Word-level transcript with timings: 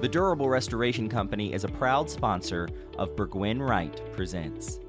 The 0.00 0.08
Durable 0.08 0.48
Restoration 0.48 1.10
Company 1.10 1.52
is 1.52 1.64
a 1.64 1.68
proud 1.68 2.08
sponsor 2.08 2.70
of 2.96 3.14
Burgwin 3.16 3.60
Wright 3.60 4.00
Presents. 4.14 4.80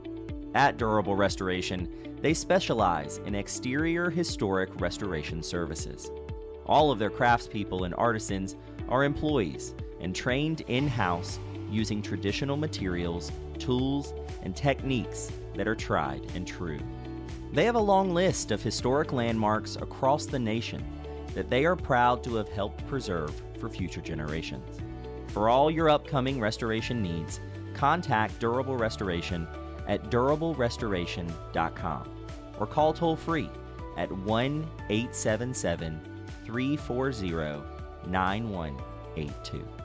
At 0.56 0.78
Durable 0.78 1.18
Restoration, 1.18 2.16
they 2.22 2.34
specialize 2.34 3.18
in 3.26 3.36
exterior 3.36 4.10
historic 4.10 4.70
restoration 4.80 5.44
services. 5.44 6.10
All 6.66 6.92
of 6.92 6.98
their 6.98 7.10
craftspeople 7.10 7.86
and 7.86 7.94
artisans 7.96 8.56
are 8.88 9.04
employees 9.04 9.76
and 10.00 10.16
trained 10.16 10.62
in 10.70 10.88
house 10.88 11.40
using 11.70 12.02
traditional 12.02 12.56
materials, 12.56 13.34
tools, 13.60 14.14
and 14.44 14.56
techniques 14.56 15.30
that 15.56 15.68
are 15.68 15.76
tried 15.76 16.26
and 16.36 16.48
true. 16.48 16.80
They 17.52 17.66
have 17.66 17.76
a 17.76 17.80
long 17.80 18.14
list 18.14 18.52
of 18.52 18.64
historic 18.64 19.12
landmarks 19.12 19.76
across 19.76 20.26
the 20.26 20.40
nation 20.40 20.86
that 21.34 21.50
they 21.50 21.66
are 21.66 21.76
proud 21.76 22.24
to 22.24 22.36
have 22.36 22.48
helped 22.48 22.88
preserve 22.88 23.34
for 23.60 23.68
future 23.68 24.02
generations. 24.02 24.81
For 25.34 25.48
all 25.48 25.72
your 25.72 25.90
upcoming 25.90 26.40
restoration 26.40 27.02
needs, 27.02 27.40
contact 27.74 28.40
Durable 28.40 28.76
Restoration 28.76 29.48
at 29.88 30.10
durablerestoration.com 30.10 32.10
or 32.60 32.68
call 32.68 32.94
toll 32.94 33.16
free 33.16 33.50
at 33.98 34.12
1 34.12 34.68
877 34.90 36.02
340 36.46 37.64
9182. 38.08 39.81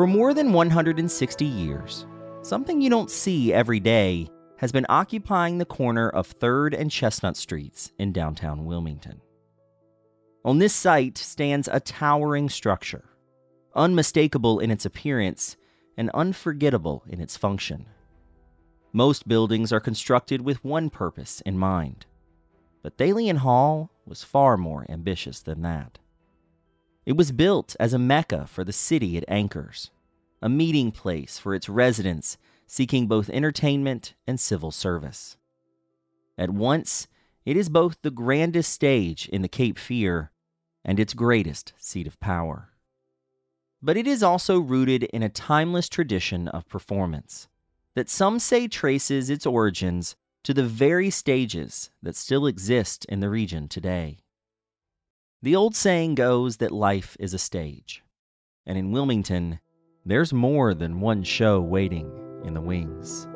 For 0.00 0.06
more 0.06 0.32
than 0.32 0.54
160 0.54 1.44
years, 1.44 2.06
something 2.40 2.80
you 2.80 2.88
don't 2.88 3.10
see 3.10 3.52
every 3.52 3.80
day 3.80 4.30
has 4.56 4.72
been 4.72 4.86
occupying 4.88 5.58
the 5.58 5.66
corner 5.66 6.08
of 6.08 6.38
3rd 6.38 6.74
and 6.80 6.90
Chestnut 6.90 7.36
Streets 7.36 7.92
in 7.98 8.10
downtown 8.10 8.64
Wilmington. 8.64 9.20
On 10.42 10.58
this 10.58 10.72
site 10.74 11.18
stands 11.18 11.68
a 11.70 11.80
towering 11.80 12.48
structure, 12.48 13.10
unmistakable 13.74 14.58
in 14.58 14.70
its 14.70 14.86
appearance 14.86 15.58
and 15.98 16.08
unforgettable 16.14 17.04
in 17.06 17.20
its 17.20 17.36
function. 17.36 17.84
Most 18.94 19.28
buildings 19.28 19.70
are 19.70 19.80
constructed 19.80 20.40
with 20.40 20.64
one 20.64 20.88
purpose 20.88 21.42
in 21.42 21.58
mind, 21.58 22.06
but 22.82 22.96
Thalian 22.96 23.36
Hall 23.36 23.90
was 24.06 24.24
far 24.24 24.56
more 24.56 24.86
ambitious 24.88 25.42
than 25.42 25.60
that. 25.60 25.98
It 27.06 27.16
was 27.16 27.32
built 27.32 27.76
as 27.80 27.92
a 27.92 27.98
mecca 27.98 28.46
for 28.46 28.62
the 28.62 28.72
city 28.72 29.16
it 29.16 29.24
anchors, 29.26 29.90
a 30.42 30.48
meeting 30.48 30.90
place 30.90 31.38
for 31.38 31.54
its 31.54 31.68
residents 31.68 32.36
seeking 32.66 33.06
both 33.06 33.30
entertainment 33.30 34.14
and 34.26 34.38
civil 34.38 34.70
service. 34.70 35.36
At 36.38 36.50
once, 36.50 37.08
it 37.44 37.56
is 37.56 37.68
both 37.68 38.00
the 38.02 38.10
grandest 38.10 38.72
stage 38.72 39.28
in 39.28 39.42
the 39.42 39.48
Cape 39.48 39.78
Fear 39.78 40.30
and 40.84 41.00
its 41.00 41.14
greatest 41.14 41.72
seat 41.78 42.06
of 42.06 42.20
power. 42.20 42.70
But 43.82 43.96
it 43.96 44.06
is 44.06 44.22
also 44.22 44.60
rooted 44.60 45.04
in 45.04 45.22
a 45.22 45.28
timeless 45.28 45.88
tradition 45.88 46.48
of 46.48 46.68
performance 46.68 47.48
that 47.94 48.10
some 48.10 48.38
say 48.38 48.68
traces 48.68 49.30
its 49.30 49.46
origins 49.46 50.16
to 50.44 50.54
the 50.54 50.64
very 50.64 51.10
stages 51.10 51.90
that 52.02 52.16
still 52.16 52.46
exist 52.46 53.04
in 53.06 53.20
the 53.20 53.30
region 53.30 53.68
today. 53.68 54.18
The 55.42 55.56
old 55.56 55.74
saying 55.74 56.16
goes 56.16 56.58
that 56.58 56.70
life 56.70 57.16
is 57.18 57.32
a 57.32 57.38
stage, 57.38 58.02
and 58.66 58.76
in 58.76 58.92
Wilmington, 58.92 59.58
there's 60.04 60.34
more 60.34 60.74
than 60.74 61.00
one 61.00 61.22
show 61.22 61.62
waiting 61.62 62.12
in 62.44 62.52
the 62.52 62.60
wings. 62.60 63.26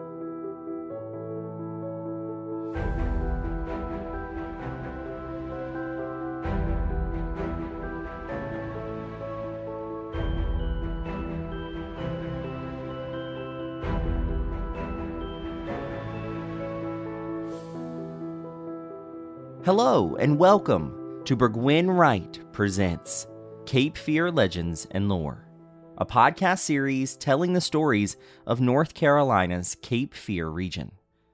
Hello 19.65 20.17
and 20.17 20.39
welcome 20.39 21.04
to 21.25 21.35
Burgwin 21.35 21.89
Wright 21.89 22.39
Presents 22.53 23.27
Cape 23.65 23.97
Fear 23.97 24.31
Legends 24.31 24.87
and 24.91 25.09
Lore, 25.09 25.49
a 25.97 26.05
podcast 26.05 26.59
series 26.59 27.17
telling 27.17 27.55
the 27.55 27.63
stories 27.63 28.19
of 28.47 28.61
North 28.61 28.93
Carolina's 28.93 29.75
Cape 29.81 30.13
Fear 30.13 30.49
region 30.49 30.93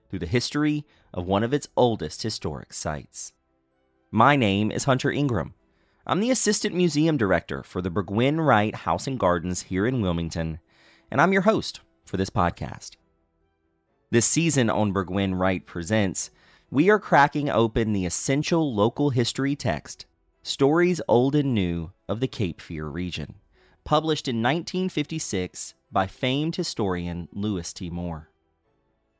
through 0.08 0.20
the 0.20 0.26
history 0.26 0.86
of 1.12 1.26
one 1.26 1.42
of 1.42 1.52
its 1.52 1.66
oldest 1.76 2.22
historic 2.22 2.72
sites. 2.72 3.32
My 4.12 4.36
name 4.36 4.70
is 4.70 4.84
Hunter 4.84 5.10
Ingram. 5.10 5.54
I'm 6.06 6.20
the 6.20 6.30
Assistant 6.30 6.72
Museum 6.72 7.16
Director 7.16 7.64
for 7.64 7.82
the 7.82 7.90
Burgwin 7.90 8.46
Wright 8.46 8.76
House 8.76 9.08
and 9.08 9.18
Gardens 9.18 9.62
here 9.62 9.88
in 9.88 10.02
Wilmington, 10.02 10.60
and 11.10 11.20
I'm 11.20 11.32
your 11.32 11.42
host 11.42 11.80
for 12.04 12.16
this 12.16 12.30
podcast. 12.30 12.92
This 14.12 14.26
season 14.26 14.70
on 14.70 14.92
Burgwin 14.92 15.36
Wright 15.36 15.66
Presents, 15.66 16.30
we 16.72 16.88
are 16.88 17.00
cracking 17.00 17.50
open 17.50 17.92
the 17.92 18.06
essential 18.06 18.72
local 18.72 19.10
history 19.10 19.56
text, 19.56 20.06
Stories 20.44 21.00
Old 21.08 21.34
and 21.34 21.52
New 21.52 21.90
of 22.08 22.20
the 22.20 22.28
Cape 22.28 22.60
Fear 22.60 22.86
region, 22.86 23.34
published 23.82 24.28
in 24.28 24.36
1956 24.36 25.74
by 25.90 26.06
famed 26.06 26.54
historian 26.54 27.28
Louis 27.32 27.72
T. 27.72 27.90
Moore. 27.90 28.30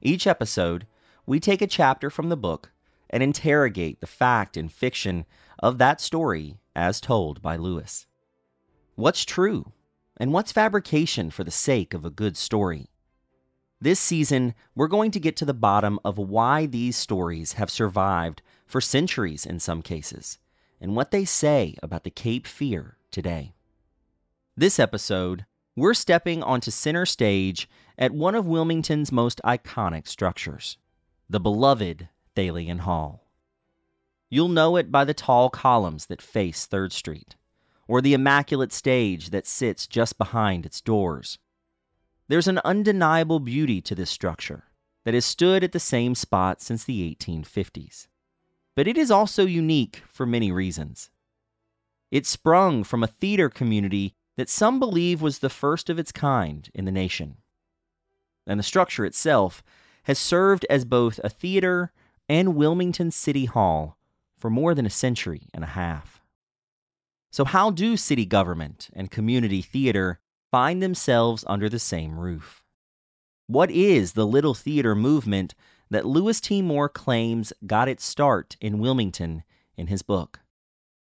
Each 0.00 0.28
episode, 0.28 0.86
we 1.26 1.40
take 1.40 1.60
a 1.60 1.66
chapter 1.66 2.08
from 2.08 2.28
the 2.28 2.36
book 2.36 2.70
and 3.10 3.20
interrogate 3.20 4.00
the 4.00 4.06
fact 4.06 4.56
and 4.56 4.70
fiction 4.70 5.26
of 5.58 5.78
that 5.78 6.00
story 6.00 6.58
as 6.76 7.00
told 7.00 7.42
by 7.42 7.56
Louis. 7.56 8.06
What's 8.94 9.24
true, 9.24 9.72
and 10.16 10.32
what's 10.32 10.52
fabrication 10.52 11.30
for 11.30 11.42
the 11.42 11.50
sake 11.50 11.94
of 11.94 12.04
a 12.04 12.10
good 12.10 12.36
story? 12.36 12.90
This 13.82 13.98
season, 13.98 14.52
we're 14.74 14.88
going 14.88 15.10
to 15.12 15.20
get 15.20 15.36
to 15.36 15.46
the 15.46 15.54
bottom 15.54 15.98
of 16.04 16.18
why 16.18 16.66
these 16.66 16.98
stories 16.98 17.54
have 17.54 17.70
survived 17.70 18.42
for 18.66 18.78
centuries 18.78 19.46
in 19.46 19.58
some 19.58 19.80
cases, 19.80 20.38
and 20.78 20.94
what 20.94 21.12
they 21.12 21.24
say 21.24 21.76
about 21.82 22.04
the 22.04 22.10
Cape 22.10 22.46
Fear 22.46 22.98
today. 23.10 23.54
This 24.54 24.78
episode, 24.78 25.46
we're 25.76 25.94
stepping 25.94 26.42
onto 26.42 26.70
center 26.70 27.06
stage 27.06 27.70
at 27.96 28.12
one 28.12 28.34
of 28.34 28.46
Wilmington's 28.46 29.10
most 29.10 29.40
iconic 29.46 30.06
structures, 30.06 30.76
the 31.30 31.40
beloved 31.40 32.06
Thalian 32.36 32.80
Hall. 32.80 33.30
You'll 34.28 34.48
know 34.48 34.76
it 34.76 34.92
by 34.92 35.06
the 35.06 35.14
tall 35.14 35.48
columns 35.48 36.04
that 36.06 36.20
face 36.20 36.68
3rd 36.70 36.92
Street, 36.92 37.36
or 37.88 38.02
the 38.02 38.12
immaculate 38.12 38.74
stage 38.74 39.30
that 39.30 39.46
sits 39.46 39.86
just 39.86 40.18
behind 40.18 40.66
its 40.66 40.82
doors 40.82 41.38
there's 42.30 42.48
an 42.48 42.60
undeniable 42.64 43.40
beauty 43.40 43.80
to 43.80 43.94
this 43.94 44.08
structure 44.08 44.62
that 45.04 45.14
has 45.14 45.24
stood 45.24 45.64
at 45.64 45.72
the 45.72 45.80
same 45.80 46.14
spot 46.14 46.62
since 46.62 46.84
the 46.84 47.16
1850s. 47.16 48.06
But 48.76 48.86
it 48.86 48.96
is 48.96 49.10
also 49.10 49.44
unique 49.44 50.04
for 50.06 50.24
many 50.26 50.52
reasons. 50.52 51.10
It 52.12 52.26
sprung 52.26 52.84
from 52.84 53.02
a 53.02 53.08
theater 53.08 53.48
community 53.48 54.14
that 54.36 54.48
some 54.48 54.78
believe 54.78 55.20
was 55.20 55.40
the 55.40 55.50
first 55.50 55.90
of 55.90 55.98
its 55.98 56.12
kind 56.12 56.70
in 56.72 56.84
the 56.84 56.92
nation. 56.92 57.38
And 58.46 58.60
the 58.60 58.64
structure 58.64 59.04
itself 59.04 59.62
has 60.04 60.18
served 60.18 60.64
as 60.70 60.84
both 60.84 61.18
a 61.24 61.28
theater 61.28 61.92
and 62.28 62.54
Wilmington 62.54 63.10
City 63.10 63.46
Hall 63.46 63.98
for 64.38 64.50
more 64.50 64.72
than 64.72 64.86
a 64.86 64.90
century 64.90 65.48
and 65.52 65.64
a 65.64 65.68
half. 65.68 66.22
So, 67.32 67.44
how 67.44 67.70
do 67.70 67.96
city 67.96 68.24
government 68.24 68.88
and 68.92 69.10
community 69.10 69.62
theater 69.62 70.20
find 70.50 70.82
themselves 70.82 71.44
under 71.46 71.68
the 71.68 71.78
same 71.78 72.18
roof. 72.18 72.62
What 73.46 73.70
is 73.70 74.12
the 74.12 74.26
Little 74.26 74.54
Theater 74.54 74.94
movement 74.94 75.54
that 75.90 76.06
Louis 76.06 76.40
T. 76.40 76.62
Moore 76.62 76.88
claims 76.88 77.52
got 77.66 77.88
its 77.88 78.04
start 78.04 78.56
in 78.60 78.78
Wilmington 78.78 79.42
in 79.76 79.88
his 79.88 80.02
book? 80.02 80.40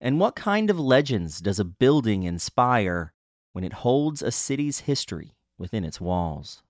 And 0.01 0.19
what 0.19 0.35
kind 0.35 0.69
of 0.69 0.79
legends 0.79 1.41
does 1.41 1.59
a 1.59 1.65
building 1.65 2.23
inspire 2.23 3.13
when 3.51 3.63
it 3.63 3.73
holds 3.73 4.21
a 4.21 4.31
city's 4.31 4.79
history 4.79 5.35
within 5.57 5.83
its 5.83 5.99
walls? 5.99 6.63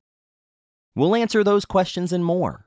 We'll 0.96 1.16
answer 1.16 1.44
those 1.44 1.66
questions 1.66 2.12
and 2.12 2.26
more 2.26 2.66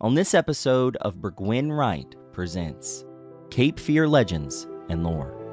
on 0.00 0.14
this 0.14 0.34
episode 0.34 0.96
of 0.96 1.16
Burgwin 1.16 1.76
Wright 1.76 2.14
Presents 2.32 3.04
Cape 3.50 3.80
Fear 3.80 4.08
Legends 4.08 4.68
and 4.88 5.02
Lore. 5.02 5.43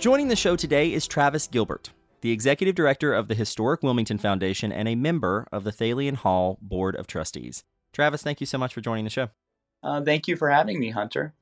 Joining 0.00 0.28
the 0.28 0.36
show 0.36 0.56
today 0.56 0.94
is 0.94 1.06
Travis 1.06 1.46
Gilbert, 1.46 1.90
the 2.22 2.30
executive 2.30 2.74
director 2.74 3.12
of 3.12 3.28
the 3.28 3.34
Historic 3.34 3.82
Wilmington 3.82 4.16
Foundation 4.16 4.72
and 4.72 4.88
a 4.88 4.94
member 4.94 5.46
of 5.52 5.62
the 5.62 5.72
Thalian 5.72 6.14
Hall 6.14 6.56
Board 6.62 6.96
of 6.96 7.06
Trustees. 7.06 7.64
Travis, 7.92 8.22
thank 8.22 8.40
you 8.40 8.46
so 8.46 8.56
much 8.56 8.72
for 8.72 8.80
joining 8.80 9.04
the 9.04 9.10
show. 9.10 9.28
Uh, 9.82 10.00
thank 10.00 10.26
you 10.26 10.36
for 10.36 10.48
having 10.48 10.80
me, 10.80 10.88
Hunter. 10.88 11.34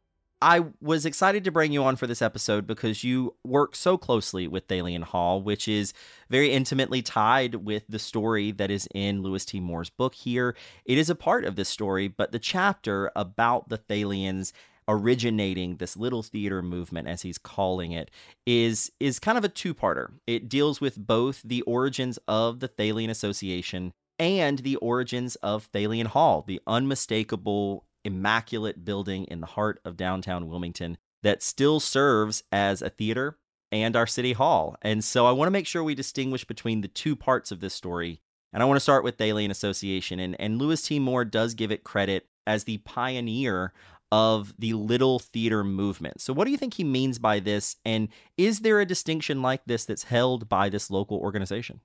I 0.42 0.64
was 0.80 1.06
excited 1.06 1.44
to 1.44 1.52
bring 1.52 1.70
you 1.70 1.84
on 1.84 1.94
for 1.94 2.08
this 2.08 2.20
episode 2.20 2.66
because 2.66 3.04
you 3.04 3.36
work 3.44 3.76
so 3.76 3.96
closely 3.96 4.48
with 4.48 4.66
Thalian 4.66 5.04
Hall, 5.04 5.40
which 5.40 5.68
is 5.68 5.94
very 6.28 6.50
intimately 6.50 7.00
tied 7.00 7.54
with 7.54 7.84
the 7.88 8.00
story 8.00 8.50
that 8.50 8.72
is 8.72 8.88
in 8.92 9.22
Louis 9.22 9.44
T. 9.44 9.60
Moore's 9.60 9.90
book 9.90 10.16
here. 10.16 10.56
It 10.84 10.98
is 10.98 11.08
a 11.08 11.14
part 11.14 11.44
of 11.44 11.54
this 11.54 11.68
story, 11.68 12.08
but 12.08 12.32
the 12.32 12.40
chapter 12.40 13.12
about 13.14 13.68
the 13.68 13.78
Thalians 13.78 14.52
originating 14.88 15.76
this 15.76 15.96
little 15.96 16.22
theater 16.22 16.62
movement 16.62 17.06
as 17.06 17.22
he's 17.22 17.38
calling 17.38 17.92
it 17.92 18.10
is 18.46 18.90
is 18.98 19.18
kind 19.18 19.36
of 19.36 19.44
a 19.44 19.48
two-parter. 19.48 20.12
It 20.26 20.48
deals 20.48 20.80
with 20.80 20.96
both 20.96 21.42
the 21.44 21.62
origins 21.62 22.18
of 22.26 22.60
the 22.60 22.68
Thalian 22.68 23.10
Association 23.10 23.92
and 24.18 24.60
the 24.60 24.76
origins 24.76 25.36
of 25.36 25.70
Thalian 25.72 26.06
Hall, 26.06 26.42
the 26.46 26.60
unmistakable 26.66 27.84
immaculate 28.04 28.84
building 28.84 29.24
in 29.24 29.40
the 29.40 29.46
heart 29.46 29.80
of 29.84 29.96
downtown 29.96 30.48
Wilmington 30.48 30.96
that 31.22 31.42
still 31.42 31.80
serves 31.80 32.42
as 32.50 32.80
a 32.80 32.88
theater 32.88 33.38
and 33.70 33.94
our 33.94 34.06
city 34.06 34.32
hall. 34.32 34.76
And 34.82 35.04
so 35.04 35.26
I 35.26 35.32
want 35.32 35.48
to 35.48 35.52
make 35.52 35.66
sure 35.66 35.84
we 35.84 35.94
distinguish 35.94 36.44
between 36.44 36.80
the 36.80 36.88
two 36.88 37.14
parts 37.14 37.50
of 37.50 37.60
this 37.60 37.74
story. 37.74 38.20
And 38.52 38.62
I 38.62 38.66
want 38.66 38.76
to 38.76 38.82
start 38.82 39.04
with 39.04 39.18
Thalian 39.18 39.50
Association. 39.50 40.18
And, 40.20 40.40
and 40.40 40.58
Louis 40.58 40.80
T. 40.80 40.98
Moore 40.98 41.24
does 41.24 41.54
give 41.54 41.70
it 41.70 41.84
credit 41.84 42.26
as 42.46 42.64
the 42.64 42.78
pioneer 42.78 43.74
of 44.10 44.54
the 44.58 44.72
little 44.74 45.18
theater 45.18 45.62
movement. 45.64 46.20
So, 46.20 46.32
what 46.32 46.44
do 46.44 46.50
you 46.50 46.56
think 46.56 46.74
he 46.74 46.84
means 46.84 47.18
by 47.18 47.40
this? 47.40 47.76
And 47.84 48.08
is 48.36 48.60
there 48.60 48.80
a 48.80 48.86
distinction 48.86 49.42
like 49.42 49.62
this 49.66 49.84
that's 49.84 50.04
held 50.04 50.48
by 50.48 50.68
this 50.68 50.90
local 50.90 51.18
organization? 51.18 51.80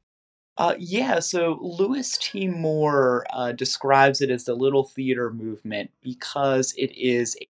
Uh, 0.55 0.75
yeah, 0.77 1.19
so 1.19 1.57
Louis 1.61 2.15
T. 2.19 2.47
Moore 2.47 3.25
uh, 3.31 3.53
describes 3.53 4.21
it 4.21 4.29
as 4.29 4.45
the 4.45 4.53
Little 4.53 4.83
Theater 4.83 5.31
movement 5.31 5.89
because 6.01 6.73
it 6.77 6.95
is 6.95 7.35
a 7.41 7.47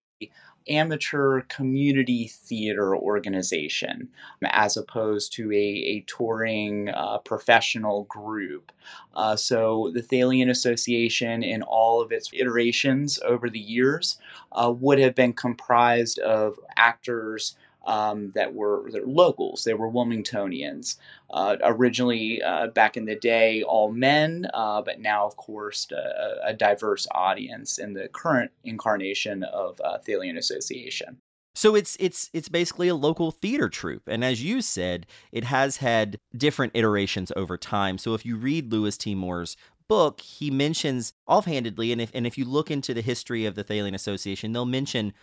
amateur 0.68 1.42
community 1.42 2.28
theater 2.28 2.96
organization 2.96 4.10
as 4.44 4.78
opposed 4.78 5.34
to 5.34 5.52
a, 5.52 5.56
a 5.56 6.04
touring 6.08 6.90
uh, 6.90 7.18
professional 7.20 8.04
group. 8.06 8.72
Uh, 9.16 9.36
so 9.36 9.92
the 9.94 10.02
Thalian 10.02 10.50
Association, 10.50 11.44
in 11.44 11.62
all 11.62 12.02
of 12.02 12.12
its 12.12 12.30
iterations 12.34 13.20
over 13.26 13.50
the 13.50 13.60
years, 13.60 14.18
uh, 14.52 14.74
would 14.76 15.00
have 15.00 15.16
been 15.16 15.34
comprised 15.34 16.20
of 16.20 16.60
actors 16.78 17.56
um, 17.86 18.32
that 18.36 18.54
were 18.54 18.90
locals. 19.06 19.64
They 19.64 19.74
were 19.74 19.90
Wilmingtonians. 19.90 20.98
Uh, 21.30 21.58
originally, 21.64 22.42
uh, 22.42 22.68
back 22.68 22.96
in 22.96 23.06
the 23.06 23.16
day, 23.16 23.64
all 23.64 23.92
men, 23.92 24.48
uh, 24.54 24.82
but 24.82 25.00
now, 25.00 25.26
of 25.26 25.36
course, 25.36 25.88
a, 25.92 26.50
a, 26.50 26.54
diverse 26.54 27.08
audience 27.12 27.80
in 27.80 27.94
the 27.94 28.08
current 28.08 28.52
incarnation 28.64 29.44
of 29.44 29.82
uh, 29.84 29.98
Thalian 30.08 30.38
Association. 30.38 31.18
So 31.56 31.76
it's 31.76 31.96
it's 32.00 32.30
it's 32.34 32.50
basically 32.50 32.88
a 32.88 32.96
local 32.96 33.32
theater 33.32 33.70
troupe, 33.70 34.08
and 34.08 34.24
as 34.24 34.44
you 34.44 34.62
said, 34.62 35.06
it 35.32 35.44
has 35.44 35.78
had 35.78 36.18
different 36.36 36.72
iterations 36.76 37.32
over 37.36 37.58
time. 37.58 37.98
So 38.00 38.16
if 38.16 38.26
you 38.26 38.38
read 38.38 38.72
Louis 38.72 38.98
T. 38.98 39.14
Moore's 39.14 39.56
book, 39.88 40.22
he 40.22 40.50
mentions 40.50 41.14
offhandedly, 41.28 41.92
and 41.92 42.02
if 42.02 42.10
and 42.16 42.26
if 42.26 42.38
you 42.38 42.46
look 42.46 42.72
into 42.72 42.94
the 42.94 43.02
history 43.02 43.46
of 43.46 43.54
the 43.54 43.64
Thalian 43.64 43.94
Association, 43.94 44.52
they'll 44.52 44.66
mention 44.66 45.14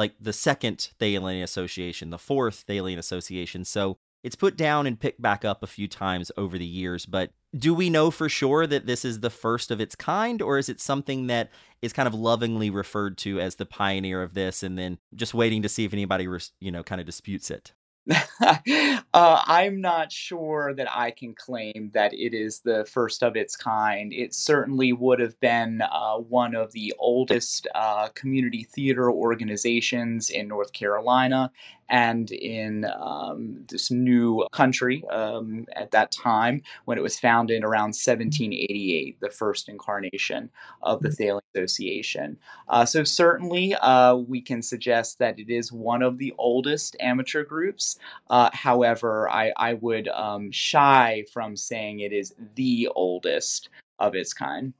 like 0.00 0.14
the 0.18 0.32
second 0.32 0.90
Thalian 0.98 1.42
Association, 1.42 2.08
the 2.08 2.18
fourth 2.18 2.64
Thalian 2.66 2.96
Association. 2.96 3.66
So 3.66 3.98
it's 4.22 4.34
put 4.34 4.56
down 4.56 4.86
and 4.86 4.98
picked 4.98 5.20
back 5.20 5.44
up 5.44 5.62
a 5.62 5.66
few 5.66 5.86
times 5.86 6.32
over 6.38 6.56
the 6.56 6.64
years. 6.64 7.04
But 7.04 7.32
do 7.54 7.74
we 7.74 7.90
know 7.90 8.10
for 8.10 8.28
sure 8.28 8.66
that 8.66 8.86
this 8.86 9.04
is 9.04 9.20
the 9.20 9.28
first 9.28 9.70
of 9.70 9.78
its 9.78 9.94
kind, 9.94 10.40
or 10.40 10.56
is 10.56 10.70
it 10.70 10.80
something 10.80 11.26
that 11.26 11.50
is 11.82 11.92
kind 11.92 12.06
of 12.06 12.14
lovingly 12.14 12.70
referred 12.70 13.18
to 13.18 13.40
as 13.40 13.56
the 13.56 13.66
pioneer 13.66 14.22
of 14.22 14.32
this, 14.32 14.62
and 14.62 14.78
then 14.78 14.96
just 15.14 15.34
waiting 15.34 15.60
to 15.62 15.68
see 15.68 15.84
if 15.84 15.92
anybody, 15.92 16.26
you 16.60 16.70
know, 16.70 16.82
kind 16.82 17.00
of 17.00 17.06
disputes 17.06 17.50
it? 17.50 17.74
uh, 18.40 19.00
I'm 19.12 19.80
not 19.80 20.12
sure 20.12 20.74
that 20.74 20.88
I 20.90 21.10
can 21.10 21.34
claim 21.34 21.90
that 21.94 22.12
it 22.12 22.34
is 22.34 22.60
the 22.60 22.84
first 22.84 23.22
of 23.22 23.36
its 23.36 23.56
kind. 23.56 24.12
It 24.12 24.34
certainly 24.34 24.92
would 24.92 25.20
have 25.20 25.38
been 25.40 25.82
uh, 25.82 26.16
one 26.16 26.54
of 26.54 26.72
the 26.72 26.94
oldest 26.98 27.66
uh, 27.74 28.08
community 28.14 28.64
theater 28.64 29.10
organizations 29.10 30.30
in 30.30 30.48
North 30.48 30.72
Carolina 30.72 31.50
and 31.90 32.30
in 32.30 32.86
um, 32.98 33.64
this 33.68 33.90
new 33.90 34.46
country 34.52 35.04
um, 35.10 35.66
at 35.74 35.90
that 35.90 36.12
time 36.12 36.62
when 36.84 36.96
it 36.96 37.02
was 37.02 37.18
founded 37.18 37.62
around 37.64 37.88
1788, 37.88 39.20
the 39.20 39.28
first 39.28 39.68
incarnation 39.68 40.48
of 40.82 41.02
the 41.02 41.08
mm-hmm. 41.08 41.38
Association. 41.54 42.38
Uh, 42.68 42.84
so, 42.84 43.02
certainly, 43.02 43.74
uh, 43.74 44.14
we 44.14 44.40
can 44.40 44.62
suggest 44.62 45.18
that 45.18 45.38
it 45.38 45.50
is 45.50 45.72
one 45.72 46.02
of 46.02 46.16
the 46.18 46.32
oldest 46.38 46.96
amateur 47.00 47.44
groups. 47.44 47.98
Uh, 48.30 48.50
however, 48.52 49.28
I, 49.28 49.52
I 49.56 49.74
would 49.74 50.08
um, 50.08 50.50
shy 50.52 51.24
from 51.32 51.56
saying 51.56 52.00
it 52.00 52.12
is 52.12 52.34
the 52.54 52.88
oldest 52.94 53.68
of 53.98 54.14
its 54.14 54.32
kind. 54.32 54.72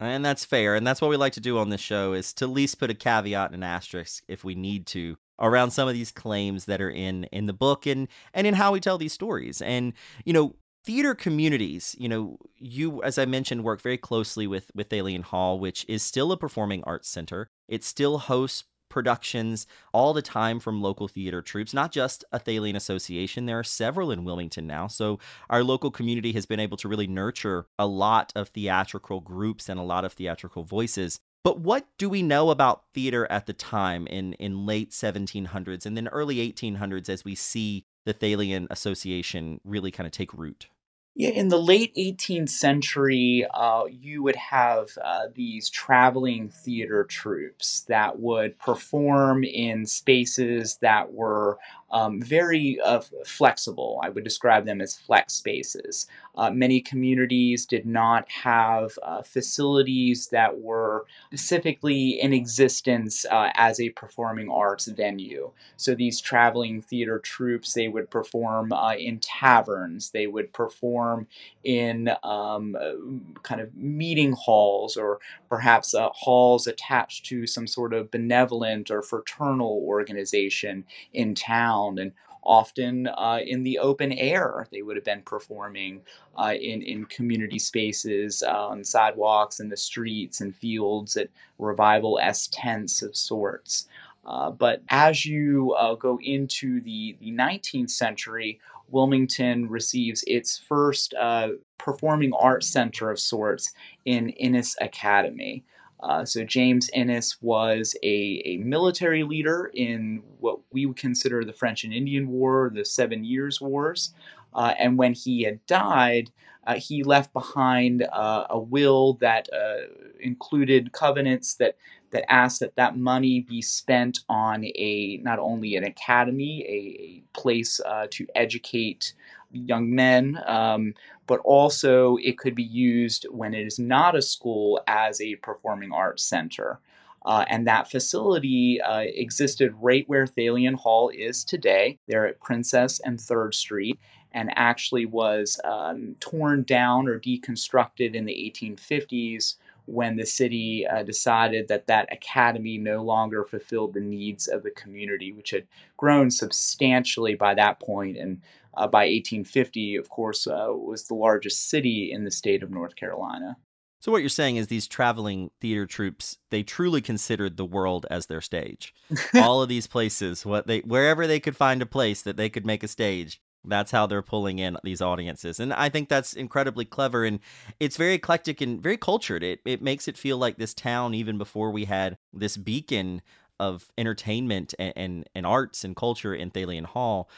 And 0.00 0.24
that's 0.24 0.44
fair. 0.44 0.74
And 0.74 0.86
that's 0.86 1.00
what 1.00 1.10
we 1.10 1.16
like 1.16 1.34
to 1.34 1.40
do 1.40 1.58
on 1.58 1.68
this 1.68 1.80
show 1.80 2.14
is 2.14 2.32
to 2.34 2.46
at 2.46 2.50
least 2.50 2.78
put 2.78 2.90
a 2.90 2.94
caveat 2.94 3.52
and 3.52 3.56
an 3.56 3.62
asterisk 3.62 4.24
if 4.28 4.44
we 4.44 4.54
need 4.54 4.86
to 4.88 5.16
around 5.38 5.70
some 5.70 5.88
of 5.88 5.94
these 5.94 6.12
claims 6.12 6.66
that 6.66 6.80
are 6.80 6.90
in 6.90 7.24
in 7.24 7.46
the 7.46 7.52
book 7.52 7.86
and 7.86 8.08
and 8.32 8.46
in 8.46 8.54
how 8.54 8.72
we 8.72 8.80
tell 8.80 8.98
these 8.98 9.12
stories. 9.12 9.60
And 9.62 9.92
you 10.24 10.32
know, 10.32 10.54
theater 10.84 11.14
communities, 11.14 11.96
you 11.98 12.08
know, 12.08 12.38
you 12.56 13.02
as 13.02 13.18
I 13.18 13.24
mentioned 13.24 13.64
work 13.64 13.80
very 13.80 13.98
closely 13.98 14.46
with 14.46 14.70
with 14.74 14.88
Thalian 14.88 15.22
Hall, 15.22 15.58
which 15.58 15.84
is 15.88 16.02
still 16.02 16.32
a 16.32 16.36
performing 16.36 16.82
arts 16.84 17.08
center. 17.08 17.48
It 17.68 17.84
still 17.84 18.18
hosts 18.18 18.64
productions 18.94 19.66
all 19.92 20.12
the 20.12 20.22
time 20.22 20.60
from 20.60 20.80
local 20.80 21.08
theater 21.08 21.42
troupes, 21.42 21.74
not 21.74 21.90
just 21.90 22.24
a 22.30 22.38
Thalian 22.38 22.76
Association. 22.76 23.46
There 23.46 23.58
are 23.58 23.64
several 23.64 24.12
in 24.12 24.24
Wilmington 24.24 24.68
now. 24.68 24.86
So 24.86 25.18
our 25.50 25.64
local 25.64 25.90
community 25.90 26.32
has 26.32 26.46
been 26.46 26.60
able 26.60 26.76
to 26.76 26.88
really 26.88 27.08
nurture 27.08 27.66
a 27.76 27.88
lot 27.88 28.32
of 28.36 28.50
theatrical 28.50 29.20
groups 29.20 29.68
and 29.68 29.80
a 29.80 29.82
lot 29.82 30.04
of 30.04 30.12
theatrical 30.12 30.62
voices. 30.62 31.18
But 31.44 31.60
what 31.60 31.86
do 31.98 32.08
we 32.08 32.22
know 32.22 32.48
about 32.48 32.84
theater 32.94 33.30
at 33.30 33.44
the 33.44 33.52
time 33.52 34.06
in, 34.06 34.32
in 34.34 34.64
late 34.64 34.90
1700s 34.90 35.84
and 35.84 35.94
then 35.94 36.08
early 36.08 36.36
1800s 36.36 37.10
as 37.10 37.22
we 37.22 37.34
see 37.34 37.84
the 38.06 38.14
Thalian 38.14 38.66
Association 38.70 39.60
really 39.62 39.90
kind 39.90 40.06
of 40.06 40.12
take 40.12 40.32
root? 40.32 40.68
Yeah, 41.16 41.30
in 41.30 41.46
the 41.46 41.60
late 41.60 41.94
18th 41.94 42.48
century, 42.48 43.46
uh, 43.54 43.84
you 43.88 44.24
would 44.24 44.34
have 44.34 44.88
uh, 45.00 45.26
these 45.32 45.70
traveling 45.70 46.48
theater 46.48 47.04
troupes 47.04 47.82
that 47.88 48.18
would 48.18 48.58
perform 48.58 49.44
in 49.44 49.86
spaces 49.86 50.78
that 50.80 51.12
were 51.12 51.58
um, 51.90 52.20
very 52.20 52.78
uh, 52.80 53.00
flexible. 53.24 54.00
I 54.02 54.08
would 54.08 54.24
describe 54.24 54.66
them 54.66 54.80
as 54.80 54.96
flex 54.96 55.34
spaces. 55.34 56.06
Uh, 56.36 56.50
many 56.50 56.80
communities 56.80 57.64
did 57.64 57.86
not 57.86 58.28
have 58.30 58.98
uh, 59.02 59.22
facilities 59.22 60.28
that 60.28 60.60
were 60.60 61.06
specifically 61.28 62.20
in 62.20 62.32
existence 62.32 63.24
uh, 63.30 63.50
as 63.54 63.78
a 63.78 63.90
performing 63.90 64.50
arts 64.50 64.86
venue. 64.86 65.50
So 65.76 65.94
these 65.94 66.20
traveling 66.20 66.82
theater 66.82 67.20
troupes, 67.20 67.72
they 67.72 67.88
would 67.88 68.10
perform 68.10 68.72
uh, 68.72 68.94
in 68.94 69.20
taverns, 69.20 70.10
they 70.10 70.26
would 70.26 70.52
perform 70.52 71.28
in 71.62 72.10
um, 72.24 72.76
uh, 72.80 73.40
kind 73.42 73.60
of 73.60 73.74
meeting 73.76 74.32
halls 74.32 74.96
or 74.96 75.20
perhaps 75.54 75.94
halls 76.14 76.66
attached 76.66 77.24
to 77.26 77.46
some 77.46 77.64
sort 77.64 77.94
of 77.94 78.10
benevolent 78.10 78.90
or 78.90 79.02
fraternal 79.02 79.84
organization 79.86 80.84
in 81.12 81.32
town 81.32 81.96
and 82.00 82.10
often 82.42 83.06
uh, 83.06 83.38
in 83.46 83.62
the 83.62 83.78
open 83.78 84.10
air. 84.14 84.66
They 84.72 84.82
would 84.82 84.96
have 84.96 85.04
been 85.04 85.22
performing 85.22 86.00
uh, 86.36 86.54
in, 86.60 86.82
in 86.82 87.04
community 87.04 87.60
spaces, 87.60 88.42
uh, 88.42 88.66
on 88.66 88.82
sidewalks, 88.82 89.60
in 89.60 89.68
the 89.68 89.76
streets 89.76 90.40
and 90.40 90.56
fields 90.56 91.16
at 91.16 91.28
revival 91.60 92.18
s 92.20 92.48
tents 92.50 93.00
of 93.00 93.14
sorts. 93.14 93.86
Uh, 94.26 94.50
but 94.50 94.82
as 94.88 95.24
you 95.24 95.72
uh, 95.74 95.94
go 95.94 96.18
into 96.20 96.80
the, 96.80 97.16
the 97.20 97.30
19th 97.30 97.90
century, 97.90 98.58
Wilmington 98.94 99.68
receives 99.68 100.22
its 100.26 100.56
first 100.56 101.12
uh, 101.14 101.48
performing 101.78 102.32
arts 102.32 102.68
center 102.68 103.10
of 103.10 103.18
sorts 103.18 103.72
in 104.04 104.30
Innes 104.30 104.76
Academy. 104.80 105.64
Uh, 106.00 106.24
so 106.24 106.44
James 106.44 106.88
Innes 106.94 107.36
was 107.40 107.96
a, 108.02 108.42
a 108.44 108.56
military 108.58 109.22
leader 109.22 109.70
in 109.74 110.22
what 110.38 110.58
we 110.70 110.86
would 110.86 110.96
consider 110.96 111.44
the 111.44 111.52
French 111.52 111.84
and 111.84 111.92
Indian 111.92 112.28
War, 112.28 112.70
the 112.72 112.84
Seven 112.84 113.24
Years' 113.24 113.60
Wars. 113.60 114.14
Uh, 114.54 114.74
and 114.78 114.98
when 114.98 115.14
he 115.14 115.42
had 115.42 115.64
died, 115.66 116.30
uh, 116.66 116.76
he 116.76 117.02
left 117.02 117.32
behind 117.32 118.02
uh, 118.12 118.46
a 118.50 118.58
will 118.58 119.14
that 119.14 119.48
uh, 119.52 119.86
included 120.20 120.92
covenants 120.92 121.54
that 121.54 121.76
that 122.14 122.32
asked 122.32 122.60
that 122.60 122.76
that 122.76 122.96
money 122.96 123.40
be 123.40 123.60
spent 123.60 124.20
on 124.28 124.64
a 124.64 125.20
not 125.22 125.40
only 125.40 125.74
an 125.74 125.82
academy, 125.82 126.62
a, 126.62 127.02
a 127.02 127.38
place 127.38 127.80
uh, 127.84 128.06
to 128.10 128.24
educate 128.36 129.14
young 129.50 129.92
men, 129.92 130.40
um, 130.46 130.94
but 131.26 131.40
also 131.40 132.16
it 132.22 132.38
could 132.38 132.54
be 132.54 132.62
used 132.62 133.26
when 133.30 133.52
it 133.52 133.66
is 133.66 133.80
not 133.80 134.14
a 134.14 134.22
school 134.22 134.80
as 134.86 135.20
a 135.20 135.34
performing 135.36 135.92
arts 135.92 136.24
center. 136.24 136.78
Uh, 137.26 137.44
and 137.48 137.66
that 137.66 137.90
facility 137.90 138.80
uh, 138.80 139.00
existed 139.00 139.74
right 139.80 140.08
where 140.08 140.26
Thalian 140.26 140.74
Hall 140.74 141.08
is 141.08 141.42
today. 141.42 141.98
There 142.06 142.26
at 142.26 142.40
Princess 142.40 143.00
and 143.00 143.20
Third 143.20 143.54
Street, 143.54 143.98
and 144.30 144.52
actually 144.54 145.06
was 145.06 145.58
um, 145.64 146.14
torn 146.20 146.62
down 146.62 147.08
or 147.08 147.18
deconstructed 147.18 148.14
in 148.14 148.24
the 148.24 148.52
1850s 148.54 149.56
when 149.86 150.16
the 150.16 150.26
city 150.26 150.86
uh, 150.86 151.02
decided 151.02 151.68
that 151.68 151.86
that 151.86 152.12
academy 152.12 152.78
no 152.78 153.02
longer 153.02 153.44
fulfilled 153.44 153.94
the 153.94 154.00
needs 154.00 154.48
of 154.48 154.62
the 154.62 154.70
community, 154.70 155.32
which 155.32 155.50
had 155.50 155.66
grown 155.96 156.30
substantially 156.30 157.34
by 157.34 157.54
that 157.54 157.80
point, 157.80 158.16
and 158.16 158.40
uh, 158.76 158.86
by 158.86 159.00
1850, 159.00 159.96
of 159.96 160.08
course, 160.08 160.46
uh, 160.46 160.68
was 160.70 161.06
the 161.06 161.14
largest 161.14 161.68
city 161.68 162.10
in 162.12 162.24
the 162.24 162.30
state 162.30 162.62
of 162.62 162.70
North 162.70 162.96
Carolina. 162.96 163.56
So 164.00 164.12
what 164.12 164.20
you're 164.20 164.28
saying 164.28 164.56
is 164.56 164.66
these 164.66 164.86
traveling 164.86 165.50
theater 165.62 165.86
troupes, 165.86 166.36
they 166.50 166.62
truly 166.62 167.00
considered 167.00 167.56
the 167.56 167.64
world 167.64 168.04
as 168.10 168.26
their 168.26 168.42
stage. 168.42 168.92
All 169.34 169.62
of 169.62 169.70
these 169.70 169.86
places, 169.86 170.44
what 170.44 170.66
they 170.66 170.80
wherever 170.80 171.26
they 171.26 171.40
could 171.40 171.56
find 171.56 171.80
a 171.80 171.86
place 171.86 172.20
that 172.20 172.36
they 172.36 172.50
could 172.50 172.66
make 172.66 172.82
a 172.82 172.88
stage, 172.88 173.40
that's 173.64 173.90
how 173.90 174.06
they're 174.06 174.22
pulling 174.22 174.58
in 174.58 174.76
these 174.84 175.00
audiences. 175.00 175.58
And 175.58 175.72
I 175.72 175.88
think 175.88 176.08
that's 176.08 176.34
incredibly 176.34 176.84
clever 176.84 177.24
and 177.24 177.40
it's 177.80 177.96
very 177.96 178.14
eclectic 178.14 178.60
and 178.60 178.82
very 178.82 178.96
cultured. 178.96 179.42
It 179.42 179.60
it 179.64 179.82
makes 179.82 180.08
it 180.08 180.18
feel 180.18 180.38
like 180.38 180.56
this 180.56 180.74
town 180.74 181.14
even 181.14 181.38
before 181.38 181.70
we 181.70 181.86
had 181.86 182.16
this 182.32 182.56
beacon 182.56 183.22
of 183.60 183.90
entertainment 183.96 184.74
and, 184.78 184.92
and, 184.96 185.28
and 185.34 185.46
arts 185.46 185.84
and 185.84 185.96
culture 185.96 186.34
in 186.34 186.50
Thalian 186.50 186.84
Hall. 186.86 187.28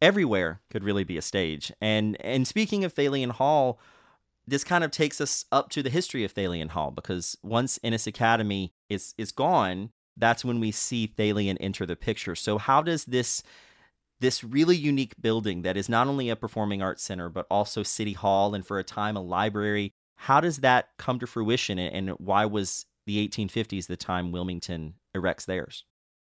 Everywhere 0.00 0.60
could 0.70 0.82
really 0.82 1.04
be 1.04 1.18
a 1.18 1.22
stage. 1.22 1.72
And 1.80 2.16
and 2.20 2.46
speaking 2.46 2.84
of 2.84 2.94
Thalian 2.94 3.32
Hall, 3.32 3.78
this 4.46 4.64
kind 4.64 4.82
of 4.82 4.90
takes 4.90 5.20
us 5.20 5.44
up 5.52 5.70
to 5.70 5.82
the 5.82 5.90
history 5.90 6.24
of 6.24 6.34
Thalian 6.34 6.70
Hall 6.70 6.90
because 6.90 7.36
once 7.42 7.78
Innes 7.82 8.06
Academy 8.06 8.72
is 8.88 9.14
is 9.18 9.30
gone, 9.30 9.90
that's 10.16 10.44
when 10.44 10.58
we 10.60 10.70
see 10.70 11.06
Thalian 11.06 11.56
enter 11.60 11.86
the 11.86 11.96
picture. 11.96 12.34
So 12.34 12.58
how 12.58 12.82
does 12.82 13.04
this 13.04 13.42
this 14.20 14.44
really 14.44 14.76
unique 14.76 15.14
building 15.20 15.62
that 15.62 15.76
is 15.76 15.88
not 15.88 16.06
only 16.06 16.28
a 16.28 16.36
performing 16.36 16.82
arts 16.82 17.02
center 17.02 17.28
but 17.28 17.46
also 17.50 17.82
city 17.82 18.12
hall 18.12 18.54
and 18.54 18.66
for 18.66 18.78
a 18.78 18.84
time 18.84 19.16
a 19.16 19.22
library 19.22 19.92
how 20.16 20.40
does 20.40 20.58
that 20.58 20.88
come 20.98 21.18
to 21.18 21.26
fruition 21.26 21.78
and 21.78 22.10
why 22.18 22.44
was 22.44 22.86
the 23.06 23.26
1850s 23.26 23.86
the 23.86 23.96
time 23.96 24.32
wilmington 24.32 24.94
erects 25.14 25.46
theirs 25.46 25.84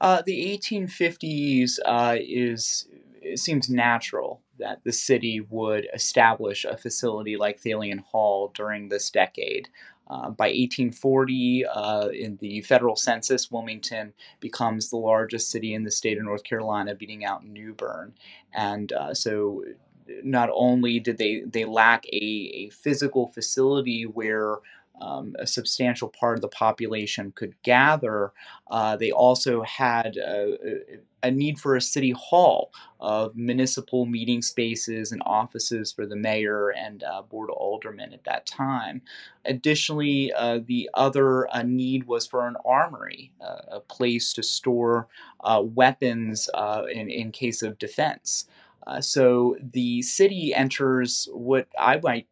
uh, 0.02 0.22
the 0.26 0.58
1850s 0.60 1.80
uh, 1.86 2.18
is 2.20 2.88
it 3.26 3.40
seems 3.40 3.70
natural 3.70 4.42
that 4.60 4.84
the 4.84 4.92
city 4.92 5.42
would 5.50 5.88
establish 5.94 6.64
a 6.64 6.78
facility 6.78 7.36
like 7.36 7.62
Thalian 7.62 8.00
Hall 8.00 8.52
during 8.54 8.88
this 8.88 9.10
decade. 9.10 9.68
Uh, 10.08 10.30
by 10.30 10.46
1840, 10.48 11.66
uh, 11.66 12.08
in 12.10 12.38
the 12.38 12.62
federal 12.62 12.96
census, 12.96 13.50
Wilmington 13.50 14.14
becomes 14.40 14.90
the 14.90 14.98
largest 14.98 15.50
city 15.50 15.74
in 15.74 15.84
the 15.84 15.92
state 15.92 16.18
of 16.18 16.24
North 16.24 16.44
Carolina, 16.44 16.94
beating 16.94 17.26
out 17.26 17.46
New 17.46 17.74
Bern. 17.74 18.14
And 18.54 18.94
uh, 18.94 19.14
so, 19.14 19.64
not 20.24 20.50
only 20.54 21.00
did 21.00 21.18
they 21.18 21.42
they 21.42 21.66
lack 21.66 22.06
a, 22.14 22.52
a 22.54 22.70
physical 22.70 23.28
facility 23.28 24.04
where 24.04 24.58
um, 25.02 25.36
a 25.40 25.48
substantial 25.48 26.08
part 26.08 26.38
of 26.38 26.42
the 26.42 26.48
population 26.48 27.32
could 27.36 27.54
gather, 27.64 28.32
uh, 28.72 28.96
they 28.96 29.12
also 29.12 29.62
had 29.64 30.18
a, 30.18 30.58
a, 31.24 31.32
need 31.32 31.60
for 31.60 31.76
a 31.76 31.82
city 31.82 32.12
hall 32.12 32.72
of 33.00 33.36
municipal 33.36 34.06
meeting 34.06 34.42
spaces 34.42 35.12
and 35.12 35.22
offices 35.26 35.92
for 35.92 36.06
the 36.06 36.16
mayor 36.16 36.70
and 36.70 37.04
uh, 37.04 37.22
board 37.22 37.50
of 37.50 37.58
aldermen 37.58 38.14
at 38.14 38.24
that 38.24 38.46
time. 38.46 39.02
Additionally, 39.46 40.32
uh, 40.34 40.60
the 40.66 40.90
other 40.94 41.54
uh, 41.54 41.64
need 41.64 42.06
was 42.06 42.26
for 42.26 42.48
an 42.48 42.56
armory, 42.66 43.32
uh, 43.42 43.62
a 43.74 43.80
place 43.80 44.34
to 44.34 44.44
store 44.44 45.08
uh, 45.44 45.62
weapons 45.64 46.50
in, 46.92 47.10
in 47.10 47.32
case 47.32 47.62
of 47.62 47.78
defense. 47.78 48.48
so 49.02 49.58
the 49.74 50.02
city 50.02 50.54
enters 50.54 51.28
what 51.32 51.68
I 51.78 52.00
might 52.02 52.28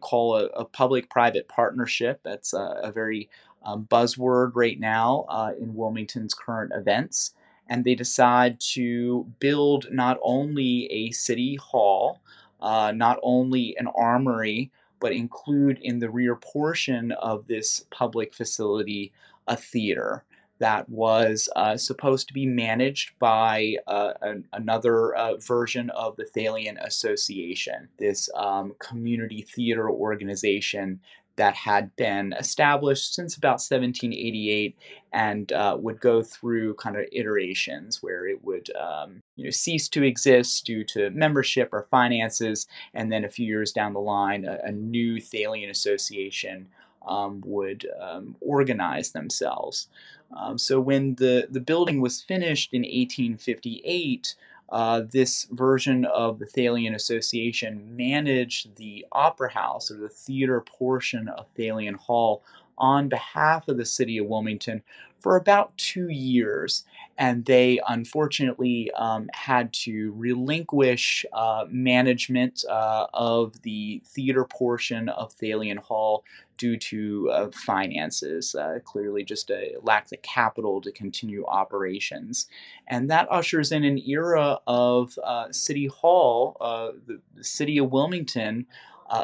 call 0.00 0.36
a, 0.36 0.46
a 0.46 0.64
public-private 0.64 1.48
partnership. 1.48 2.20
That's 2.22 2.52
a, 2.52 2.80
a 2.84 2.92
very 2.92 3.28
um, 3.62 3.86
buzzword 3.90 4.52
right 4.54 4.78
now 4.78 5.26
uh, 5.28 5.52
in 5.60 5.74
Wilmington's 5.74 6.34
current 6.34 6.72
events. 6.74 7.34
And 7.68 7.84
they 7.84 7.94
decide 7.94 8.60
to 8.72 9.26
build 9.40 9.86
not 9.90 10.18
only 10.22 10.86
a 10.90 11.10
city 11.10 11.56
hall, 11.56 12.20
uh, 12.60 12.92
not 12.94 13.18
only 13.22 13.76
an 13.76 13.88
armory, 13.88 14.70
but 15.00 15.12
include 15.12 15.78
in 15.80 15.98
the 15.98 16.10
rear 16.10 16.34
portion 16.34 17.12
of 17.12 17.46
this 17.46 17.84
public 17.90 18.34
facility 18.34 19.12
a 19.46 19.56
theater 19.56 20.24
that 20.58 20.88
was 20.88 21.48
uh, 21.56 21.76
supposed 21.76 22.28
to 22.28 22.34
be 22.34 22.46
managed 22.46 23.18
by 23.18 23.76
uh, 23.86 24.14
an, 24.22 24.44
another 24.52 25.14
uh, 25.14 25.36
version 25.36 25.90
of 25.90 26.16
the 26.16 26.24
Thalian 26.24 26.84
Association, 26.84 27.88
this 27.98 28.28
um, 28.34 28.74
community 28.78 29.42
theater 29.42 29.88
organization 29.90 31.00
that 31.38 31.54
had 31.54 31.94
been 31.94 32.34
established 32.38 33.14
since 33.14 33.36
about 33.36 33.60
1788 33.60 34.76
and 35.12 35.52
uh, 35.52 35.76
would 35.78 36.00
go 36.00 36.20
through 36.20 36.74
kind 36.74 36.96
of 36.96 37.06
iterations 37.12 38.02
where 38.02 38.26
it 38.26 38.44
would 38.44 38.68
um, 38.76 39.22
you 39.36 39.44
know, 39.44 39.50
cease 39.50 39.88
to 39.88 40.02
exist 40.02 40.66
due 40.66 40.82
to 40.82 41.10
membership 41.10 41.68
or 41.72 41.86
finances, 41.92 42.66
and 42.92 43.12
then 43.12 43.24
a 43.24 43.28
few 43.28 43.46
years 43.46 43.70
down 43.70 43.92
the 43.92 44.00
line, 44.00 44.44
a, 44.44 44.58
a 44.64 44.72
new 44.72 45.14
Thalian 45.16 45.70
Association 45.70 46.66
um, 47.06 47.40
would 47.46 47.86
um, 48.00 48.36
organize 48.40 49.12
themselves. 49.12 49.88
Um, 50.36 50.58
so 50.58 50.80
when 50.80 51.14
the, 51.14 51.48
the 51.50 51.60
building 51.60 52.00
was 52.00 52.22
finished 52.22 52.72
in 52.72 52.82
1858, 52.82 54.34
uh, 54.70 55.02
this 55.10 55.44
version 55.50 56.04
of 56.04 56.38
the 56.38 56.46
Thalian 56.46 56.94
Association 56.94 57.96
managed 57.96 58.76
the 58.76 59.06
opera 59.12 59.50
house 59.50 59.90
or 59.90 59.96
the 59.96 60.10
theater 60.10 60.60
portion 60.60 61.28
of 61.28 61.46
Thalian 61.54 61.96
Hall 61.96 62.42
on 62.76 63.08
behalf 63.08 63.66
of 63.68 63.76
the 63.76 63.86
city 63.86 64.18
of 64.18 64.26
Wilmington 64.26 64.82
for 65.20 65.36
about 65.36 65.76
two 65.76 66.08
years. 66.08 66.84
And 67.16 67.44
they 67.44 67.80
unfortunately 67.88 68.92
um, 68.92 69.28
had 69.32 69.72
to 69.84 70.12
relinquish 70.16 71.26
uh, 71.32 71.64
management 71.68 72.64
uh, 72.70 73.08
of 73.12 73.60
the 73.62 74.00
theater 74.06 74.44
portion 74.44 75.08
of 75.08 75.36
Thalian 75.36 75.78
Hall 75.78 76.24
due 76.58 76.76
to 76.76 77.30
uh, 77.30 77.50
finances. 77.52 78.54
Uh, 78.54 78.78
clearly, 78.84 79.24
just 79.24 79.50
a 79.50 79.74
lack 79.82 80.08
the 80.08 80.16
capital 80.18 80.80
to 80.80 80.92
continue 80.92 81.44
operations. 81.46 82.46
And 82.86 83.10
that 83.10 83.30
ushers 83.32 83.72
in 83.72 83.82
an 83.82 83.98
era 83.98 84.60
of 84.68 85.18
uh, 85.24 85.50
City 85.50 85.86
Hall, 85.86 86.56
uh, 86.60 86.92
the, 87.06 87.20
the, 87.34 87.44
city 87.44 87.78
of 87.78 87.90
Wilmington, 87.90 88.66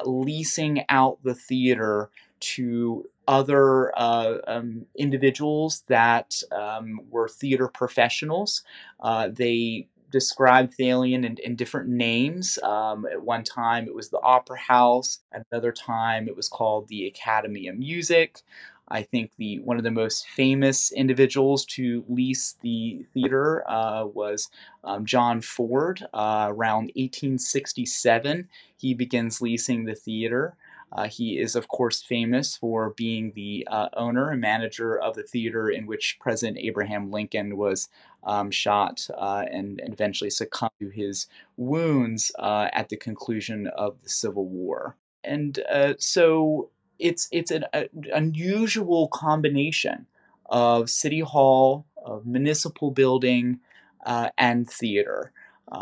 leasing 0.05 0.85
out 0.89 1.19
the 1.23 1.35
theater 1.35 2.11
to 2.41 3.05
other 3.27 3.97
uh, 3.99 4.39
um, 4.47 4.87
individuals 4.97 5.85
that 5.89 6.41
um, 6.53 7.01
were 7.11 7.29
theater 7.29 7.69
professionals. 7.69 8.63
Uh, 9.01 9.29
they 9.33 9.89
described 10.11 10.77
Thalian 10.79 11.25
in, 11.25 11.37
in 11.43 11.57
different 11.57 11.89
names. 11.89 12.59
Um, 12.63 13.07
at 13.07 13.21
one 13.21 13.43
time, 13.43 13.87
it 13.87 13.95
was 13.95 14.11
the 14.11 14.21
Opera 14.21 14.59
House. 14.59 15.21
At 15.33 15.45
another 15.51 15.73
time, 15.73 16.29
it 16.29 16.37
was 16.37 16.49
called 16.49 16.89
the 16.89 17.07
Academy 17.07 17.67
of 17.69 17.77
Music. 17.77 18.43
I 18.89 19.03
think 19.03 19.33
the 19.39 19.61
one 19.61 19.79
of 19.79 19.83
the 19.83 19.91
most 19.91 20.29
famous 20.29 20.93
individuals 20.93 21.65
to 21.67 22.05
lease 22.09 22.57
the 22.61 23.05
theater 23.15 23.69
uh, 23.69 24.05
was 24.07 24.51
um, 24.85 25.07
John 25.07 25.41
Ford. 25.41 26.07
Uh, 26.13 26.47
around 26.51 26.93
1867, 26.95 28.49
he 28.77 28.95
begins 28.95 29.41
leasing 29.41 29.85
the 29.85 29.95
theater. 29.95 30.55
Uh, 30.93 31.09
he 31.09 31.39
is, 31.39 31.57
of 31.57 31.69
course, 31.69 32.03
famous 32.03 32.57
for 32.57 32.91
being 32.91 33.33
the 33.35 33.67
uh, 33.71 33.89
owner 33.95 34.31
and 34.31 34.41
manager 34.41 34.97
of 34.97 35.15
the 35.17 35.23
theater 35.23 35.69
in 35.69 35.87
which 35.87 36.19
President 36.21 36.59
Abraham 36.59 37.11
Lincoln 37.11 37.57
was 37.57 37.89
um, 38.23 38.51
shot 38.51 39.07
uh, 39.19 39.45
and, 39.51 39.81
and, 39.81 39.93
eventually 39.93 40.31
succumbed 40.31 40.71
to 40.81 40.89
his 40.89 41.27
wounds 41.57 42.33
uh, 42.39 42.69
at 42.73 42.89
the 42.89 42.97
conclusion 42.97 43.67
of 43.77 44.01
the 44.03 44.09
Civil 44.09 44.47
War. 44.47 44.97
And 45.23 45.59
uh, 45.71 45.95
so 45.99 46.71
it's 46.99 47.29
it's 47.33 47.51
an 47.51 47.65
a, 47.75 47.89
unusual 48.13 49.09
combination 49.09 50.07
of 50.47 50.89
city 50.89 51.21
hall, 51.21 51.87
of 52.03 52.25
municipal 52.25 52.91
building, 52.91 53.59
uh, 54.07 54.31
and 54.39 54.71
theater. 54.71 55.33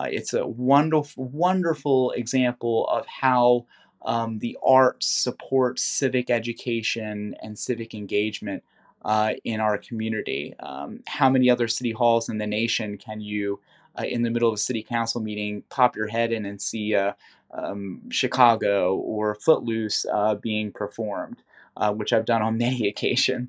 it's 0.06 0.32
a 0.32 0.46
wonderful, 0.46 1.24
wonderful 1.24 2.12
example 2.12 2.88
of 2.88 3.06
how 3.06 3.66
um, 4.04 4.38
the 4.38 4.56
arts 4.64 5.06
support 5.06 5.78
civic 5.78 6.30
education 6.30 7.34
and 7.42 7.58
civic 7.58 7.94
engagement 7.94 8.62
uh, 9.04 9.32
in 9.44 9.60
our 9.60 9.78
community. 9.78 10.54
Um, 10.60 11.00
how 11.06 11.28
many 11.28 11.50
other 11.50 11.68
city 11.68 11.92
halls 11.92 12.28
in 12.28 12.38
the 12.38 12.46
nation 12.46 12.98
can 12.98 13.20
you 13.20 13.60
uh, 13.98 14.04
in 14.04 14.22
the 14.22 14.30
middle 14.30 14.48
of 14.48 14.54
a 14.54 14.58
city 14.58 14.82
council 14.82 15.20
meeting, 15.20 15.62
pop 15.68 15.96
your 15.96 16.06
head 16.06 16.32
in 16.32 16.46
and 16.46 16.60
see 16.60 16.94
uh, 16.94 17.12
um, 17.52 18.00
Chicago 18.10 18.96
or 18.96 19.34
Footloose 19.34 20.06
uh, 20.10 20.34
being 20.36 20.72
performed, 20.72 21.42
uh, 21.76 21.92
which 21.92 22.12
I've 22.12 22.24
done 22.24 22.42
on 22.42 22.58
many 22.58 22.88
occasions. 22.88 23.48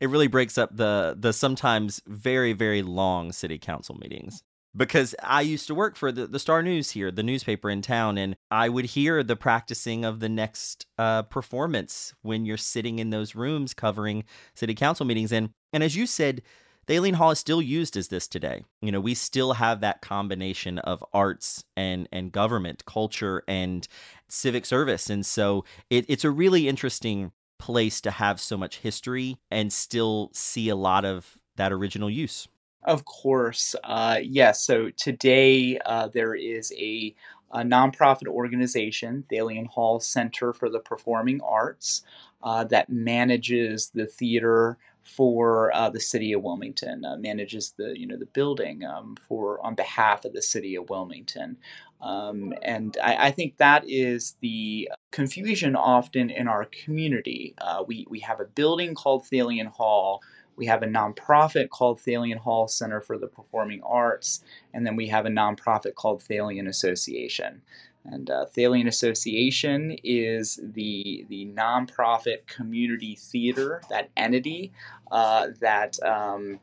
It 0.00 0.10
really 0.10 0.26
breaks 0.26 0.58
up 0.58 0.76
the 0.76 1.16
the 1.18 1.32
sometimes 1.32 2.02
very 2.06 2.52
very 2.52 2.82
long 2.82 3.32
city 3.32 3.58
council 3.58 3.94
meetings 3.94 4.42
because 4.76 5.14
I 5.22 5.40
used 5.42 5.66
to 5.68 5.74
work 5.74 5.96
for 5.96 6.12
the, 6.12 6.26
the 6.26 6.38
Star 6.38 6.62
News 6.62 6.92
here, 6.92 7.10
the 7.10 7.22
newspaper 7.22 7.70
in 7.70 7.82
town, 7.82 8.18
and 8.18 8.36
I 8.50 8.68
would 8.68 8.86
hear 8.86 9.22
the 9.22 9.36
practicing 9.36 10.04
of 10.04 10.20
the 10.20 10.28
next 10.28 10.86
uh, 10.98 11.22
performance 11.22 12.14
when 12.22 12.44
you're 12.44 12.56
sitting 12.56 12.98
in 12.98 13.10
those 13.10 13.34
rooms 13.34 13.74
covering 13.74 14.24
city 14.54 14.74
council 14.74 15.06
meetings. 15.06 15.32
And 15.32 15.50
and 15.72 15.82
as 15.82 15.96
you 15.96 16.06
said, 16.06 16.42
Thalian 16.86 17.14
Hall 17.14 17.30
is 17.30 17.38
still 17.38 17.60
used 17.60 17.96
as 17.96 18.08
this 18.08 18.26
today. 18.26 18.64
You 18.80 18.90
know, 18.92 19.00
we 19.00 19.14
still 19.14 19.54
have 19.54 19.80
that 19.80 20.00
combination 20.00 20.78
of 20.78 21.04
arts 21.12 21.64
and 21.76 22.08
and 22.12 22.32
government, 22.32 22.84
culture 22.84 23.42
and 23.48 23.86
civic 24.28 24.64
service, 24.64 25.10
and 25.10 25.24
so 25.24 25.64
it, 25.90 26.04
it's 26.08 26.24
a 26.24 26.30
really 26.30 26.68
interesting 26.68 27.32
place 27.58 28.00
to 28.00 28.10
have 28.10 28.40
so 28.40 28.56
much 28.56 28.78
history 28.78 29.36
and 29.50 29.72
still 29.72 30.30
see 30.32 30.68
a 30.68 30.76
lot 30.76 31.04
of 31.04 31.38
that 31.56 31.72
original 31.72 32.08
use. 32.08 32.46
Of 32.84 33.04
course, 33.04 33.74
uh, 33.84 34.20
yes. 34.22 34.62
So 34.64 34.90
today 34.90 35.78
uh, 35.84 36.08
there 36.08 36.34
is 36.34 36.72
a, 36.78 37.14
a, 37.50 37.58
nonprofit 37.58 38.28
organization, 38.28 39.24
Thalian 39.30 39.66
Hall 39.66 39.98
Center 40.00 40.52
for 40.52 40.70
the 40.70 40.78
Performing 40.78 41.40
Arts, 41.42 42.02
uh, 42.42 42.64
that 42.64 42.88
manages 42.88 43.90
the 43.90 44.06
theater 44.06 44.78
for 45.02 45.74
uh, 45.74 45.88
the 45.90 46.00
city 46.00 46.32
of 46.32 46.42
Wilmington, 46.42 47.04
uh, 47.04 47.16
manages 47.16 47.72
the 47.76 47.98
you 47.98 48.06
know 48.06 48.16
the 48.16 48.26
building 48.26 48.84
um, 48.84 49.16
for 49.26 49.64
on 49.64 49.74
behalf 49.74 50.24
of 50.24 50.32
the 50.32 50.42
city 50.42 50.76
of 50.76 50.90
Wilmington, 50.90 51.56
um, 52.00 52.52
and 52.62 52.96
I, 53.02 53.28
I, 53.28 53.30
think 53.30 53.56
that 53.56 53.88
is 53.88 54.36
the 54.40 54.90
confusion 55.10 55.74
often 55.74 56.30
in 56.30 56.46
our 56.46 56.66
community. 56.66 57.54
Uh, 57.58 57.82
we 57.86 58.06
we 58.08 58.20
have 58.20 58.40
a 58.40 58.44
building 58.44 58.94
called 58.94 59.24
Thalian 59.24 59.68
Hall. 59.68 60.22
We 60.58 60.66
have 60.66 60.82
a 60.82 60.86
nonprofit 60.86 61.70
called 61.70 62.00
Thalian 62.00 62.38
Hall 62.38 62.66
Center 62.66 63.00
for 63.00 63.16
the 63.16 63.28
Performing 63.28 63.80
Arts, 63.84 64.42
and 64.74 64.84
then 64.84 64.96
we 64.96 65.06
have 65.06 65.24
a 65.24 65.30
nonprofit 65.30 65.94
called 65.94 66.20
Thalian 66.20 66.68
Association. 66.68 67.62
And 68.04 68.28
uh, 68.28 68.46
Thalian 68.56 68.88
Association 68.88 69.96
is 70.02 70.58
the 70.62 71.24
the 71.28 71.46
nonprofit 71.46 72.46
community 72.46 73.14
theater, 73.14 73.82
that 73.88 74.10
entity 74.16 74.72
uh, 75.12 75.48
that 75.60 76.02
um, 76.02 76.58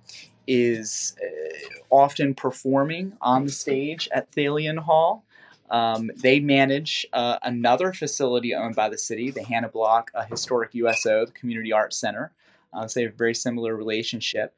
is 0.46 1.16
uh, 1.24 1.58
often 1.90 2.36
performing 2.36 3.14
on 3.22 3.46
the 3.46 3.52
stage 3.52 4.10
at 4.12 4.30
Thalian 4.32 4.80
Hall. 4.80 5.24
Um, 5.70 6.12
they 6.18 6.40
manage 6.40 7.08
uh, 7.14 7.38
another 7.44 7.94
facility 7.94 8.54
owned 8.54 8.76
by 8.76 8.90
the 8.90 8.98
city, 8.98 9.32
the 9.32 9.44
Hannah 9.44 9.70
Block 9.70 10.12
Historic 10.30 10.76
USO, 10.76 11.26
the 11.26 11.32
Community 11.32 11.72
Arts 11.72 11.98
Center. 11.98 12.32
Uh, 12.76 12.88
so 12.88 13.00
they 13.00 13.06
have 13.06 13.14
a 13.14 13.18
very 13.18 13.36
similar 13.36 13.76
relationship. 13.76 14.54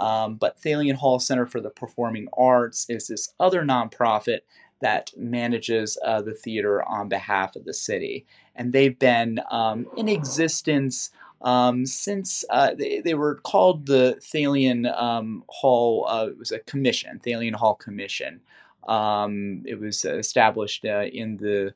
Um, 0.00 0.36
but 0.36 0.60
Thalian 0.60 0.94
Hall 0.94 1.18
Center 1.18 1.46
for 1.46 1.60
the 1.60 1.70
Performing 1.70 2.28
Arts 2.36 2.86
is 2.88 3.08
this 3.08 3.32
other 3.38 3.62
nonprofit 3.62 4.40
that 4.80 5.12
manages 5.16 5.96
uh, 6.04 6.20
the 6.22 6.34
theater 6.34 6.82
on 6.88 7.08
behalf 7.08 7.56
of 7.56 7.64
the 7.64 7.74
city. 7.74 8.26
And 8.56 8.72
they've 8.72 8.98
been 8.98 9.40
um, 9.50 9.86
in 9.96 10.08
existence 10.08 11.10
um, 11.42 11.86
since 11.86 12.44
uh, 12.50 12.74
they, 12.74 13.00
they, 13.00 13.14
were 13.14 13.36
called 13.36 13.86
the 13.86 14.16
Thalian 14.20 14.86
um, 15.00 15.42
Hall, 15.48 16.06
uh, 16.08 16.28
it 16.28 16.38
was 16.38 16.52
a 16.52 16.60
commission, 16.60 17.20
Thalian 17.24 17.54
Hall 17.54 17.74
Commission. 17.74 18.40
Um, 18.86 19.62
it 19.64 19.80
was 19.80 20.04
established 20.04 20.84
uh, 20.84 21.06
in 21.12 21.36
the 21.38 21.74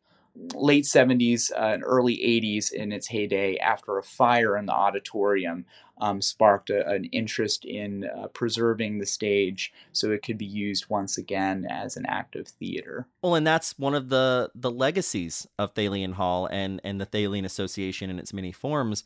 late 0.54 0.84
70s 0.84 1.50
uh, 1.52 1.74
and 1.74 1.82
early 1.84 2.16
80s 2.16 2.72
in 2.72 2.92
its 2.92 3.06
heyday 3.06 3.56
after 3.58 3.98
a 3.98 4.02
fire 4.02 4.56
in 4.56 4.66
the 4.66 4.72
auditorium 4.72 5.64
um, 5.98 6.20
sparked 6.20 6.70
a, 6.70 6.86
an 6.88 7.04
interest 7.06 7.64
in 7.64 8.04
uh, 8.04 8.28
preserving 8.28 8.98
the 8.98 9.06
stage 9.06 9.72
so 9.92 10.10
it 10.10 10.22
could 10.22 10.38
be 10.38 10.46
used 10.46 10.88
once 10.88 11.16
again 11.16 11.66
as 11.70 11.96
an 11.96 12.04
active 12.06 12.48
theater. 12.48 13.06
Well, 13.22 13.34
and 13.34 13.46
that's 13.46 13.78
one 13.78 13.94
of 13.94 14.08
the 14.08 14.50
the 14.54 14.70
legacies 14.70 15.46
of 15.58 15.74
Thalian 15.74 16.14
Hall 16.14 16.46
and 16.46 16.80
and 16.84 17.00
the 17.00 17.06
Thalian 17.06 17.44
Association 17.44 18.10
in 18.10 18.18
its 18.18 18.32
many 18.32 18.52
forms 18.52 19.04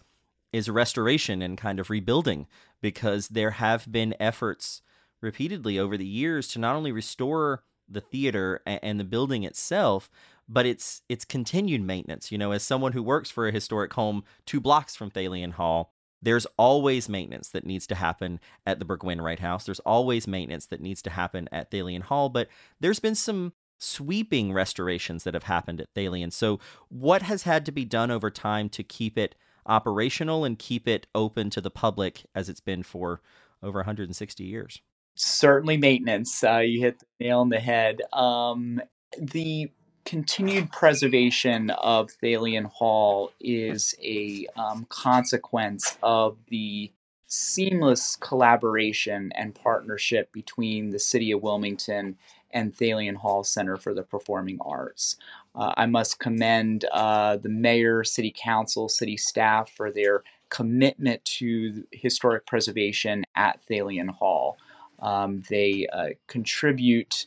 is 0.53 0.69
restoration 0.69 1.43
and 1.43 1.57
kind 1.57 1.79
of 1.79 1.91
rebuilding 1.91 2.47
because 2.81 3.29
there 3.29 3.53
have 3.53 3.91
been 3.91 4.15
efforts 4.19 4.83
repeatedly 5.21 5.79
over 5.79 5.97
the 5.97 6.07
years 6.07 6.49
to 6.49 6.59
not 6.59 6.75
only 6.75 6.91
restore 6.91 7.63
the 7.89 8.01
theater 8.01 8.61
and 8.67 8.99
the 8.99 9.05
building 9.05 9.45
itself 9.45 10.11
but 10.51 10.67
it's 10.67 11.03
it's 11.09 11.25
continued 11.25 11.81
maintenance 11.81 12.33
you 12.33 12.39
know 12.39 12.53
as 12.53 12.63
someone 12.63 12.93
who 12.93 13.03
works 13.03 13.31
for 13.31 13.47
a 13.47 13.53
historic 13.53 13.93
home 13.95 14.25
two 14.45 14.61
blocks 14.61 14.97
from 14.97 15.11
Thalian 15.11 15.53
Hall 15.53 15.93
there's 16.23 16.47
always 16.59 17.09
maintenance 17.09 17.49
that 17.51 17.65
needs 17.65 17.87
to 17.87 17.95
happen 17.95 18.41
at 18.67 18.79
the 18.79 18.85
Burgwin 18.85 19.23
Wright 19.23 19.41
House. 19.41 19.65
There's 19.65 19.81
always 19.81 20.29
maintenance 20.29 20.67
that 20.67 20.81
needs 20.81 21.01
to 21.03 21.11
happen 21.11 21.49
at 21.51 21.71
Thalian 21.71 22.03
Hall, 22.03 22.29
but 22.29 22.49
there's 22.79 23.01
been 23.01 23.15
some 23.15 23.55
sweeping 23.79 24.53
restorations 24.53 25.25
that 25.25 25.35
have 25.35 25.45
happened 25.45 25.81
at 25.81 25.93
Thalian. 25.95 26.33
So, 26.33 26.61
what 26.89 27.23
has 27.23 27.45
had 27.45 27.65
to 27.67 27.73
be 27.73 27.85
done 27.85 28.11
over 28.11 28.31
time 28.31 28.69
to 28.71 28.83
keep 28.83 29.17
it 29.17 29.35
operational 29.67 30.45
and 30.45 30.59
keep 30.59 30.87
it 30.87 31.07
open 31.15 31.51
to 31.51 31.61
the 31.61 31.71
public 31.71 32.27
as 32.35 32.49
it's 32.49 32.61
been 32.61 32.83
for 32.83 33.23
over 33.63 33.79
160 33.79 34.45
years? 34.45 34.81
Certainly, 35.15 35.79
maintenance. 35.79 36.45
Uh, 36.45 36.59
you 36.59 36.81
hit 36.81 37.01
the 37.01 37.25
nail 37.25 37.41
on 37.41 37.49
the 37.49 37.61
head. 37.61 38.01
Um, 38.13 38.81
the 39.19 39.71
continued 40.05 40.73
preservation 40.73 41.71
of 41.71 42.11
Thalian 42.23 42.67
Hall 42.67 43.33
is 43.41 43.95
a 44.03 44.47
um, 44.57 44.87
consequence 44.89 45.99
of 46.03 46.37
the 46.49 46.91
seamless 47.27 48.17
collaboration 48.17 49.33
and 49.37 49.55
partnership 49.55 50.33
between 50.33 50.91
the 50.91 50.99
City 50.99 51.31
of 51.31 51.43
Wilmington 51.43 52.17
and 52.53 52.75
Thalian 52.75 53.15
Hall 53.15 53.45
Center 53.45 53.77
for 53.77 53.95
the 53.95 54.03
Performing 54.03 54.59
Arts. 54.61 55.17
Uh, 55.55 55.73
I 55.77 55.87
must 55.87 56.19
commend 56.19 56.85
uh, 56.93 57.37
the 57.37 57.49
mayor, 57.49 58.03
city 58.03 58.35
council, 58.37 58.89
city 58.89 59.17
staff 59.17 59.71
for 59.71 59.91
their 59.91 60.25
commitment 60.49 61.25
to 61.25 61.85
historic 61.93 62.47
preservation 62.47 63.25
at 63.37 63.61
Thalian 63.69 64.11
Hall. 64.11 64.59
Um, 64.99 65.45
they 65.49 65.87
uh, 65.93 66.09
contribute 66.27 67.27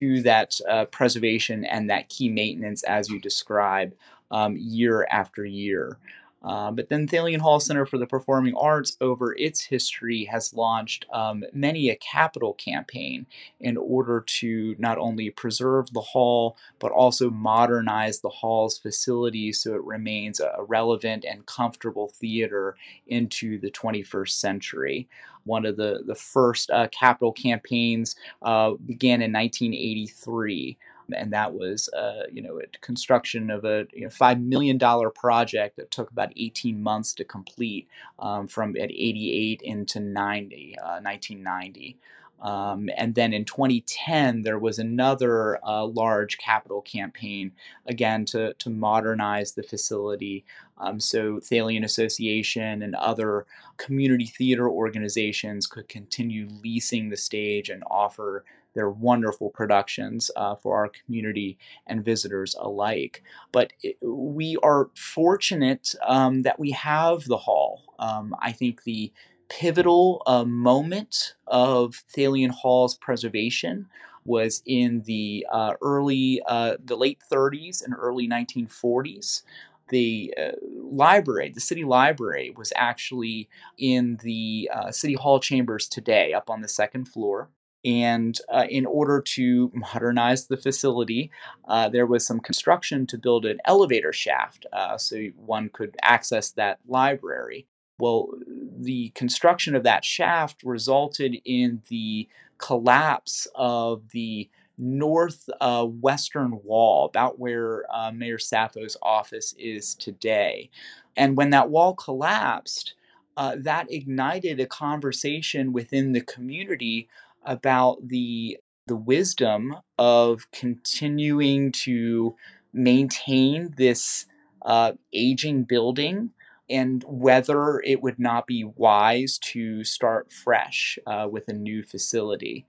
to 0.00 0.22
that 0.22 0.58
uh, 0.68 0.84
preservation 0.86 1.64
and 1.64 1.90
that 1.90 2.08
key 2.08 2.28
maintenance 2.28 2.82
as 2.84 3.08
you 3.08 3.20
describe 3.20 3.94
um, 4.30 4.56
year 4.58 5.06
after 5.10 5.44
year. 5.44 5.98
Uh, 6.44 6.70
but 6.70 6.90
then 6.90 7.08
Thalian 7.08 7.40
Hall 7.40 7.58
Center 7.58 7.86
for 7.86 7.96
the 7.96 8.06
Performing 8.06 8.54
Arts, 8.54 8.98
over 9.00 9.34
its 9.38 9.62
history, 9.62 10.24
has 10.26 10.52
launched 10.52 11.06
um, 11.10 11.42
many 11.54 11.88
a 11.88 11.96
capital 11.96 12.52
campaign 12.54 13.26
in 13.60 13.78
order 13.78 14.22
to 14.26 14.76
not 14.78 14.98
only 14.98 15.30
preserve 15.30 15.90
the 15.92 16.02
hall, 16.02 16.58
but 16.78 16.92
also 16.92 17.30
modernize 17.30 18.20
the 18.20 18.28
hall's 18.28 18.78
facilities 18.78 19.62
so 19.62 19.74
it 19.74 19.82
remains 19.84 20.38
a 20.38 20.62
relevant 20.68 21.24
and 21.24 21.46
comfortable 21.46 22.08
theater 22.08 22.76
into 23.06 23.58
the 23.58 23.70
21st 23.70 24.30
century. 24.30 25.08
One 25.44 25.64
of 25.64 25.76
the, 25.76 26.02
the 26.06 26.14
first 26.14 26.70
uh, 26.70 26.88
capital 26.88 27.32
campaigns 27.32 28.16
uh, 28.42 28.72
began 28.84 29.22
in 29.22 29.32
1983 29.32 30.76
and 31.12 31.32
that 31.32 31.52
was 31.52 31.88
uh, 31.90 32.22
you 32.32 32.42
know 32.42 32.60
a 32.60 32.78
construction 32.78 33.50
of 33.50 33.64
a 33.64 33.86
you 33.92 34.04
know, 34.04 34.10
five 34.10 34.40
million 34.40 34.78
dollar 34.78 35.10
project 35.10 35.76
that 35.76 35.90
took 35.90 36.10
about 36.10 36.32
18 36.36 36.82
months 36.82 37.12
to 37.14 37.24
complete 37.24 37.88
um, 38.18 38.46
from 38.46 38.76
at 38.76 38.90
88 38.90 39.62
into 39.62 40.00
90, 40.00 40.76
uh, 40.78 41.00
1990. 41.00 41.98
Um, 42.44 42.90
and 42.96 43.14
then 43.14 43.32
in 43.32 43.46
2010, 43.46 44.42
there 44.42 44.58
was 44.58 44.78
another 44.78 45.58
uh, 45.64 45.86
large 45.86 46.36
capital 46.36 46.82
campaign, 46.82 47.52
again, 47.86 48.26
to, 48.26 48.52
to 48.54 48.68
modernize 48.68 49.52
the 49.52 49.62
facility. 49.62 50.44
Um, 50.76 51.00
so 51.00 51.36
Thalian 51.38 51.84
Association 51.84 52.82
and 52.82 52.94
other 52.96 53.46
community 53.78 54.26
theater 54.26 54.68
organizations 54.68 55.66
could 55.66 55.88
continue 55.88 56.48
leasing 56.62 57.08
the 57.08 57.16
stage 57.16 57.70
and 57.70 57.82
offer 57.90 58.44
their 58.74 58.90
wonderful 58.90 59.50
productions 59.50 60.30
uh, 60.36 60.54
for 60.56 60.76
our 60.76 60.88
community 60.88 61.58
and 61.86 62.04
visitors 62.04 62.54
alike. 62.58 63.22
But 63.52 63.72
it, 63.82 63.96
we 64.02 64.56
are 64.62 64.90
fortunate 64.96 65.94
um, 66.06 66.42
that 66.42 66.58
we 66.58 66.72
have 66.72 67.24
the 67.24 67.38
hall. 67.38 67.94
Um, 67.98 68.34
I 68.40 68.52
think 68.52 68.84
the 68.84 69.12
pivotal 69.48 70.22
uh, 70.26 70.44
moment 70.44 71.34
of 71.46 72.02
Thalian 72.14 72.50
Hall's 72.50 72.96
preservation 72.96 73.86
was 74.24 74.62
in 74.64 75.02
the 75.02 75.46
uh, 75.52 75.74
early, 75.82 76.40
uh, 76.46 76.76
the 76.82 76.96
late 76.96 77.20
30s 77.30 77.84
and 77.84 77.94
early 77.96 78.28
1940s. 78.28 79.42
The 79.90 80.34
uh, 80.40 80.52
library, 80.80 81.50
the 81.54 81.60
city 81.60 81.84
library, 81.84 82.52
was 82.56 82.72
actually 82.74 83.50
in 83.76 84.18
the 84.22 84.70
uh, 84.72 84.90
city 84.90 85.14
hall 85.14 85.40
chambers 85.40 85.86
today, 85.86 86.32
up 86.32 86.48
on 86.48 86.62
the 86.62 86.68
second 86.68 87.04
floor. 87.06 87.50
And 87.84 88.38
uh, 88.52 88.64
in 88.68 88.86
order 88.86 89.20
to 89.20 89.70
modernize 89.74 90.46
the 90.46 90.56
facility, 90.56 91.30
uh, 91.68 91.88
there 91.88 92.06
was 92.06 92.26
some 92.26 92.40
construction 92.40 93.06
to 93.08 93.18
build 93.18 93.44
an 93.44 93.58
elevator 93.66 94.12
shaft 94.12 94.66
uh, 94.72 94.96
so 94.96 95.26
one 95.36 95.68
could 95.68 95.96
access 96.02 96.50
that 96.52 96.78
library. 96.88 97.66
Well, 97.98 98.30
the 98.78 99.10
construction 99.10 99.76
of 99.76 99.84
that 99.84 100.04
shaft 100.04 100.62
resulted 100.64 101.36
in 101.44 101.82
the 101.88 102.28
collapse 102.58 103.46
of 103.54 104.10
the 104.10 104.48
northwestern 104.78 106.52
uh, 106.52 106.56
wall, 106.56 107.06
about 107.06 107.38
where 107.38 107.84
uh, 107.94 108.10
Mayor 108.10 108.38
Saffo's 108.38 108.96
office 109.02 109.54
is 109.58 109.94
today. 109.94 110.70
And 111.16 111.36
when 111.36 111.50
that 111.50 111.70
wall 111.70 111.94
collapsed, 111.94 112.94
uh, 113.36 113.56
that 113.58 113.90
ignited 113.92 114.58
a 114.60 114.66
conversation 114.66 115.72
within 115.72 116.12
the 116.12 116.20
community 116.22 117.08
about 117.44 117.98
the 118.06 118.58
the 118.86 118.96
wisdom 118.96 119.74
of 119.98 120.50
continuing 120.52 121.72
to 121.72 122.36
maintain 122.72 123.72
this 123.76 124.26
uh, 124.62 124.92
aging 125.12 125.64
building 125.64 126.30
and 126.68 127.04
whether 127.06 127.80
it 127.80 128.02
would 128.02 128.18
not 128.18 128.46
be 128.46 128.64
wise 128.64 129.38
to 129.38 129.84
start 129.84 130.32
fresh 130.32 130.98
uh, 131.06 131.28
with 131.30 131.48
a 131.48 131.52
new 131.52 131.82
facility. 131.82 132.66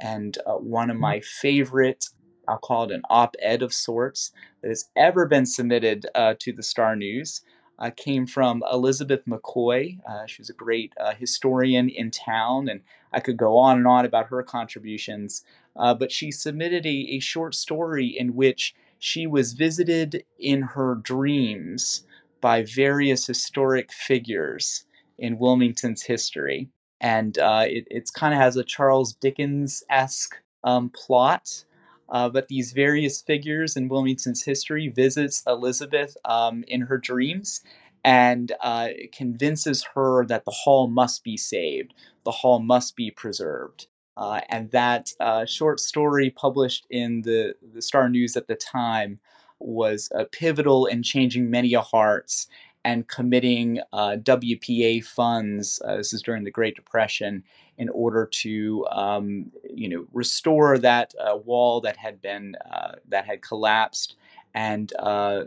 And 0.00 0.36
uh, 0.46 0.54
one 0.54 0.90
of 0.90 0.94
mm-hmm. 0.94 1.02
my 1.02 1.20
favorite, 1.20 2.06
I'll 2.48 2.58
call 2.58 2.84
it 2.84 2.92
an 2.92 3.02
op 3.08 3.36
ed 3.40 3.62
of 3.62 3.72
sorts, 3.72 4.32
that 4.62 4.68
has 4.68 4.88
ever 4.96 5.26
been 5.26 5.46
submitted 5.46 6.06
uh, 6.14 6.34
to 6.40 6.52
the 6.52 6.62
Star 6.62 6.96
News 6.96 7.42
uh, 7.78 7.90
came 7.94 8.26
from 8.26 8.62
Elizabeth 8.72 9.22
McKoy. 9.26 9.98
Uh, 10.08 10.26
she 10.26 10.40
was 10.40 10.50
a 10.50 10.54
great 10.54 10.92
uh, 10.98 11.14
historian 11.14 11.88
in 11.88 12.10
town, 12.10 12.68
and 12.68 12.80
I 13.12 13.20
could 13.20 13.36
go 13.36 13.56
on 13.58 13.78
and 13.78 13.86
on 13.86 14.04
about 14.04 14.28
her 14.28 14.42
contributions. 14.42 15.44
Uh, 15.74 15.94
but 15.94 16.10
she 16.10 16.30
submitted 16.30 16.86
a, 16.86 17.16
a 17.16 17.18
short 17.18 17.54
story 17.54 18.06
in 18.06 18.34
which 18.34 18.74
she 18.98 19.26
was 19.26 19.52
visited 19.52 20.24
in 20.38 20.62
her 20.62 20.94
dreams 20.94 22.06
by 22.40 22.62
various 22.62 23.26
historic 23.26 23.92
figures 23.92 24.84
in 25.18 25.38
Wilmington's 25.38 26.02
history. 26.02 26.68
And 27.00 27.38
uh, 27.38 27.64
it 27.66 28.10
kind 28.14 28.32
of 28.32 28.40
has 28.40 28.56
a 28.56 28.64
Charles 28.64 29.14
Dickens 29.14 29.82
esque 29.90 30.36
um, 30.64 30.90
plot. 30.90 31.64
Uh, 32.08 32.28
but 32.28 32.48
these 32.48 32.72
various 32.72 33.20
figures 33.20 33.76
in 33.76 33.88
Wilmington's 33.88 34.42
history 34.42 34.88
visits 34.88 35.42
Elizabeth 35.46 36.16
um, 36.24 36.64
in 36.68 36.82
her 36.82 36.98
dreams 36.98 37.62
and 38.04 38.52
uh, 38.60 38.88
convinces 39.12 39.84
her 39.94 40.24
that 40.26 40.44
the 40.44 40.52
hall 40.52 40.86
must 40.86 41.24
be 41.24 41.36
saved, 41.36 41.94
the 42.24 42.30
hall 42.30 42.60
must 42.60 42.94
be 42.94 43.10
preserved. 43.10 43.88
Uh, 44.16 44.40
and 44.48 44.70
that 44.70 45.12
uh, 45.20 45.44
short 45.44 45.80
story 45.80 46.30
published 46.30 46.86
in 46.88 47.22
the, 47.22 47.54
the 47.74 47.82
Star 47.82 48.08
News 48.08 48.36
at 48.36 48.46
the 48.46 48.54
time 48.54 49.18
was 49.58 50.10
pivotal 50.32 50.86
in 50.86 51.02
changing 51.02 51.50
many 51.50 51.72
hearts 51.72 52.46
and 52.86 53.08
committing 53.08 53.80
uh, 53.92 54.16
WPA 54.22 55.04
funds. 55.04 55.82
Uh, 55.84 55.96
this 55.96 56.12
is 56.12 56.22
during 56.22 56.44
the 56.44 56.52
Great 56.52 56.76
Depression 56.76 57.42
in 57.78 57.88
order 57.90 58.26
to 58.26 58.86
um, 58.90 59.50
you 59.68 59.88
know 59.88 60.06
restore 60.12 60.78
that 60.78 61.14
uh, 61.20 61.36
wall 61.36 61.80
that 61.80 61.96
had 61.96 62.20
been 62.20 62.56
uh, 62.70 62.92
that 63.08 63.26
had 63.26 63.42
collapsed 63.42 64.16
and 64.54 64.92
uh, 64.98 65.42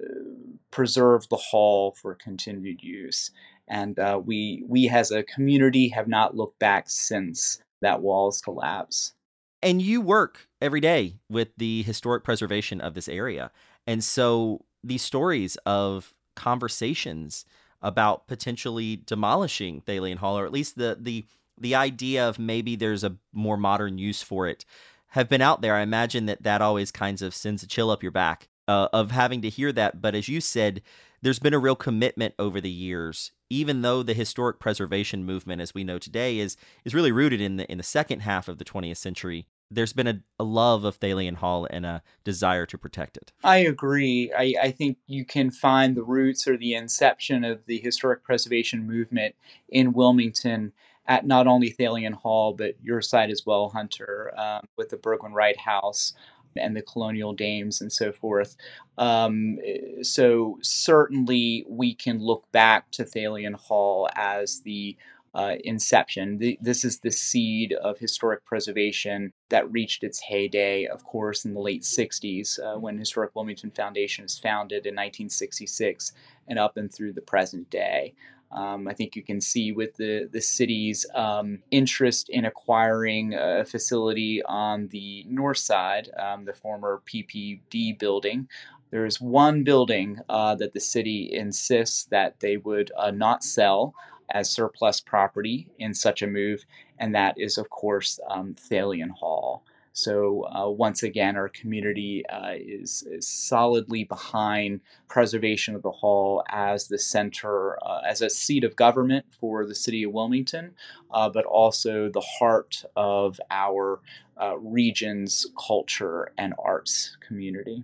preserve 0.72 1.28
the 1.30 1.36
hall 1.36 1.92
for 1.92 2.14
continued 2.16 2.84
use. 2.84 3.32
And 3.68 3.98
uh, 4.00 4.22
we 4.24 4.64
we 4.68 4.90
as 4.90 5.12
a 5.12 5.24
community 5.24 5.90
have 5.90 6.08
not 6.08 6.36
looked 6.36 6.60
back 6.60 6.90
since 6.90 7.62
that 7.82 8.02
wall's 8.02 8.42
collapse. 8.42 9.14
And 9.62 9.82
you 9.82 10.00
work 10.00 10.48
every 10.62 10.80
day 10.80 11.16
with 11.30 11.50
the 11.58 11.84
historic 11.84 12.24
preservation 12.24 12.80
of 12.80 12.94
this 12.94 13.10
area. 13.10 13.52
And 13.86 14.04
so 14.04 14.66
these 14.84 15.02
stories 15.02 15.58
of 15.66 16.14
conversations 16.36 17.46
about 17.82 18.28
potentially 18.28 19.02
demolishing 19.06 19.82
Thalian 19.82 20.18
Hall, 20.18 20.38
or 20.38 20.46
at 20.46 20.52
least 20.52 20.78
the 20.78 20.98
the 21.00 21.26
the 21.60 21.76
idea 21.76 22.28
of 22.28 22.40
maybe 22.40 22.76
there's 22.76 23.04
a 23.04 23.18
more 23.34 23.58
modern 23.58 23.98
use 23.98 24.22
for 24.22 24.48
it 24.48 24.66
have 25.10 25.30
been 25.30 25.42
out 25.42 25.62
there. 25.62 25.76
I 25.76 25.82
imagine 25.82 26.26
that 26.28 26.44
that 26.44 26.62
always 26.62 26.92
kinds 26.92 27.22
of 27.22 27.34
sends 27.34 27.64
a 27.64 27.68
chill 27.68 27.90
up 27.90 28.04
your 28.04 28.12
back 28.12 28.48
uh, 28.68 28.88
of 28.94 29.12
having 29.12 29.42
to 29.42 29.50
hear 29.50 29.72
that. 29.72 30.02
But 30.02 30.16
as 30.16 30.28
you 30.28 30.42
said, 30.42 30.82
there's 31.22 31.40
been 31.40 31.54
a 31.54 31.60
real 31.60 31.76
commitment 31.76 32.36
over 32.40 32.62
the 32.62 32.70
years, 32.70 33.32
even 33.50 33.82
though 33.82 34.04
the 34.04 34.14
historic 34.14 34.60
preservation 34.60 35.26
movement, 35.26 35.62
as 35.62 35.74
we 35.74 35.84
know 35.84 36.00
today, 36.00 36.38
is 36.38 36.56
is 36.86 36.94
really 36.94 37.12
rooted 37.12 37.42
in 37.42 37.58
the 37.58 37.70
in 37.70 37.78
the 37.78 37.84
second 37.84 38.22
half 38.22 38.48
of 38.48 38.58
the 38.58 38.66
20th 38.66 38.98
century. 38.98 39.48
There's 39.72 39.94
been 39.94 40.08
a, 40.08 40.22
a 40.40 40.44
love 40.44 40.84
of 40.84 41.00
Thalian 41.00 41.36
Hall 41.36 41.68
and 41.70 41.86
a 41.86 42.02
desire 42.24 42.66
to 42.68 42.78
protect 42.78 43.18
it. 43.18 43.32
I 43.44 43.58
agree. 43.58 44.32
I, 44.36 44.56
I 44.60 44.72
think 44.72 44.98
you 45.06 45.26
can 45.26 45.52
find 45.52 45.96
the 45.96 46.02
roots 46.02 46.48
or 46.48 46.58
the 46.58 46.74
inception 46.74 47.44
of 47.44 47.64
the 47.68 47.80
historic 47.80 48.24
preservation 48.24 48.88
movement 48.88 49.36
in 49.68 49.94
Wilmington 49.94 50.74
at 51.10 51.26
not 51.26 51.48
only 51.48 51.74
Thalian 51.74 52.14
Hall, 52.14 52.54
but 52.54 52.76
your 52.82 53.02
site 53.02 53.32
as 53.32 53.46
well, 53.46 53.70
Hunter, 53.70 54.32
um, 54.38 54.62
with 54.78 54.90
the 54.90 54.98
Burgwin 54.98 55.34
Wright 55.34 55.58
House 55.58 56.14
and 56.56 56.76
the 56.76 56.84
colonial 56.84 57.34
dames 57.34 57.82
and 57.82 57.92
so 57.92 58.12
forth. 58.12 58.56
Um, 58.98 59.58
so 60.04 60.58
certainly 60.62 61.66
we 61.68 61.96
can 61.96 62.20
look 62.20 62.50
back 62.52 62.92
to 62.92 63.04
Thalian 63.04 63.56
Hall 63.56 64.08
as 64.16 64.62
the 64.62 64.96
uh, 65.34 65.56
inception. 65.64 66.38
The, 66.38 66.58
this 66.62 66.84
is 66.84 67.00
the 67.00 67.12
seed 67.12 67.74
of 67.74 68.00
historic 68.00 68.46
preservation 68.46 69.34
that 69.50 69.72
reached 69.72 70.04
its 70.04 70.20
heyday, 70.20 70.86
of 70.86 71.04
course, 71.06 71.46
in 71.46 71.54
the 71.54 71.60
late 71.60 71.84
60s 71.84 72.60
uh, 72.60 72.80
when 72.80 72.98
Historic 72.98 73.36
Wilmington 73.36 73.72
Foundation 73.72 74.24
was 74.24 74.40
founded 74.40 74.86
in 74.86 74.96
1966 74.96 76.14
and 76.48 76.58
up 76.58 76.78
and 76.78 76.94
through 76.94 77.14
the 77.14 77.22
present 77.22 77.70
day. 77.70 78.14
Um, 78.52 78.88
I 78.88 78.94
think 78.94 79.16
you 79.16 79.22
can 79.22 79.40
see 79.40 79.72
with 79.72 79.96
the, 79.98 80.28
the 80.32 80.42
city's 80.42 81.06
um, 81.14 81.60
interest 81.72 82.30
in 82.30 82.46
acquiring 82.46 83.36
a 83.36 83.64
facility 83.64 84.42
on 84.44 84.88
the 84.88 85.24
north 85.28 85.60
side, 85.60 86.10
um, 86.18 86.46
the 86.46 86.54
former 86.54 87.02
PPD 87.06 88.00
building. 88.00 88.48
There 88.92 89.06
is 89.06 89.22
one 89.22 89.64
building 89.64 90.20
uh, 90.30 90.56
that 90.56 90.74
the 90.74 90.80
city 90.80 91.30
insists 91.32 92.06
that 92.06 92.40
they 92.40 92.58
would 92.58 92.92
uh, 92.98 93.12
not 93.12 93.44
sell 93.44 93.94
as 94.32 94.50
surplus 94.50 95.00
property 95.00 95.68
in 95.78 95.94
such 95.94 96.22
a 96.22 96.28
move, 96.28 96.66
and 96.98 97.14
that 97.14 97.36
is, 97.38 97.58
of 97.58 97.70
course, 97.70 98.20
um, 98.30 98.56
Thalian 98.56 99.12
Hall. 99.12 99.64
So 100.00 100.46
uh, 100.46 100.70
once 100.70 101.04
again, 101.04 101.36
our 101.36 101.50
community 101.50 102.26
uh, 102.28 102.54
is, 102.56 103.04
is, 103.10 103.28
solidly 103.28 104.06
behind 104.06 104.80
preservation 105.10 105.76
of 105.76 105.82
the 105.82 105.92
hall 105.92 106.44
as 106.50 106.88
the 106.88 106.98
center, 106.98 107.78
uh, 107.84 108.02
as 108.08 108.22
a 108.22 108.30
seat 108.30 108.64
of 108.64 108.76
government 108.76 109.26
for 109.40 109.66
the 109.66 109.76
city 109.76 110.04
of 110.04 110.14
Wilmington, 110.14 110.74
uh, 111.12 111.30
but 111.30 111.46
also 111.46 112.10
the 112.10 112.24
heart 112.40 112.86
of 112.96 113.42
our 113.52 114.00
uh, 114.42 114.58
region's 114.58 115.46
culture 115.68 116.32
and 116.38 116.54
arts 116.58 117.18
community. 117.20 117.84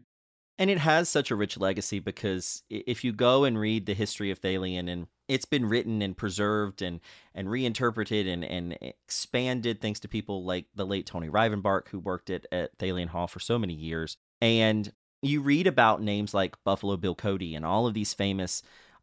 And 0.58 0.69
it 0.69 0.78
has 0.78 1.10
such 1.10 1.32
a 1.32 1.36
rich 1.36 1.58
legacy 1.58 1.99
because 1.99 2.63
if 2.69 3.04
you 3.04 3.12
go 3.12 3.43
and 3.43 3.60
read 3.60 3.86
the 3.86 3.93
history 3.93 4.32
of 4.32 4.39
Thalian 4.39 4.89
and 4.89 5.08
it's 5.27 5.45
been 5.45 5.65
written 5.65 6.01
and 6.01 6.15
preserved 6.15 6.81
and 6.81 6.99
and 7.33 7.49
reinterpreted 7.49 8.27
and 8.27 8.43
and 8.43 8.77
expanded 8.81 9.81
thanks 9.81 9.99
to 10.01 10.07
people 10.07 10.43
like 10.43 10.65
the 10.75 10.85
late 10.85 11.05
Tony 11.05 11.29
Rivenbark 11.29 11.89
who 11.89 11.99
worked 11.99 12.29
at, 12.29 12.45
at 12.51 12.77
Thalian 12.77 13.07
Hall 13.07 13.27
for 13.27 13.39
so 13.39 13.57
many 13.57 13.73
years. 13.73 14.17
And 14.41 14.91
you 15.21 15.41
read 15.41 15.67
about 15.67 16.01
names 16.01 16.33
like 16.33 16.63
Buffalo 16.63 16.97
Bill 16.97 17.15
Cody 17.15 17.55
and 17.55 17.65
all 17.65 17.88
of 17.88 17.93
these 17.93 18.13
famous 18.13 18.61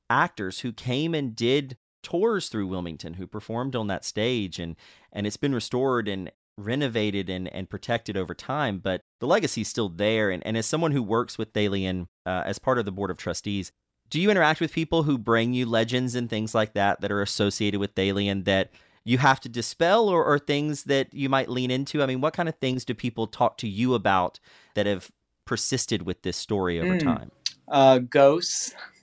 actors 0.09 0.61
who 0.61 0.73
came 0.73 1.15
and 1.15 1.35
did 1.35 1.77
tours 2.03 2.49
through 2.49 2.67
Wilmington, 2.67 3.15
who 3.15 3.27
performed 3.27 3.75
on 3.75 3.87
that 3.89 4.05
stage 4.05 4.59
and 4.59 4.77
and 5.13 5.27
it's 5.27 5.37
been 5.37 5.55
restored 5.55 6.09
and 6.09 6.31
renovated 6.59 7.31
and, 7.31 7.49
and 7.49 7.71
protected 7.71 8.17
over 8.17 8.35
time, 8.35 8.79
but 8.79 9.01
the 9.21 9.27
legacy 9.27 9.63
is 9.63 9.69
still 9.69 9.89
there. 9.89 10.31
And, 10.31 10.45
and 10.47 10.57
as 10.57 10.67
someone 10.67 10.93
who 10.93 11.03
works 11.03 11.39
with 11.39 11.53
Thalian 11.53 12.07
uh, 12.27 12.43
as 12.45 12.59
part 12.59 12.79
of 12.79 12.85
the 12.85 12.93
board 12.93 13.11
of 13.11 13.17
trustees, 13.17 13.73
do 14.13 14.21
you 14.21 14.31
interact 14.31 14.61
with 14.61 14.75
people 14.75 15.05
who 15.05 15.17
bring 15.17 15.55
you 15.55 15.65
legends 15.65 16.15
and 16.15 16.29
things 16.29 16.55
like 16.55 16.75
that 16.75 17.01
that 17.01 17.11
are 17.11 17.23
associated 17.23 17.81
with 17.81 17.95
Thalian 17.95 18.45
that 18.45 18.71
you 19.05 19.17
have 19.17 19.41
to 19.41 19.49
dispel 19.49 20.07
or, 20.07 20.23
or 20.23 20.39
things 20.39 20.85
that 20.85 21.15
you 21.15 21.31
might 21.31 21.49
lean 21.49 21.71
into? 21.71 22.03
I 22.03 22.07
mean, 22.07 22.21
what 22.21 22.35
kind 22.35 22.47
of 22.47 22.55
things 22.57 22.85
do 22.85 22.93
people 22.93 23.27
talk 23.27 23.57
to 23.57 23.67
you 23.67 23.95
about 23.95 24.39
that 24.75 24.85
have 24.85 25.11
persisted 25.47 26.03
with 26.03 26.21
this 26.21 26.37
story 26.37 26.79
over 26.79 26.97
mm. 26.97 27.03
time? 27.03 27.31
Uh, 27.69 28.01
ghosts. 28.01 28.75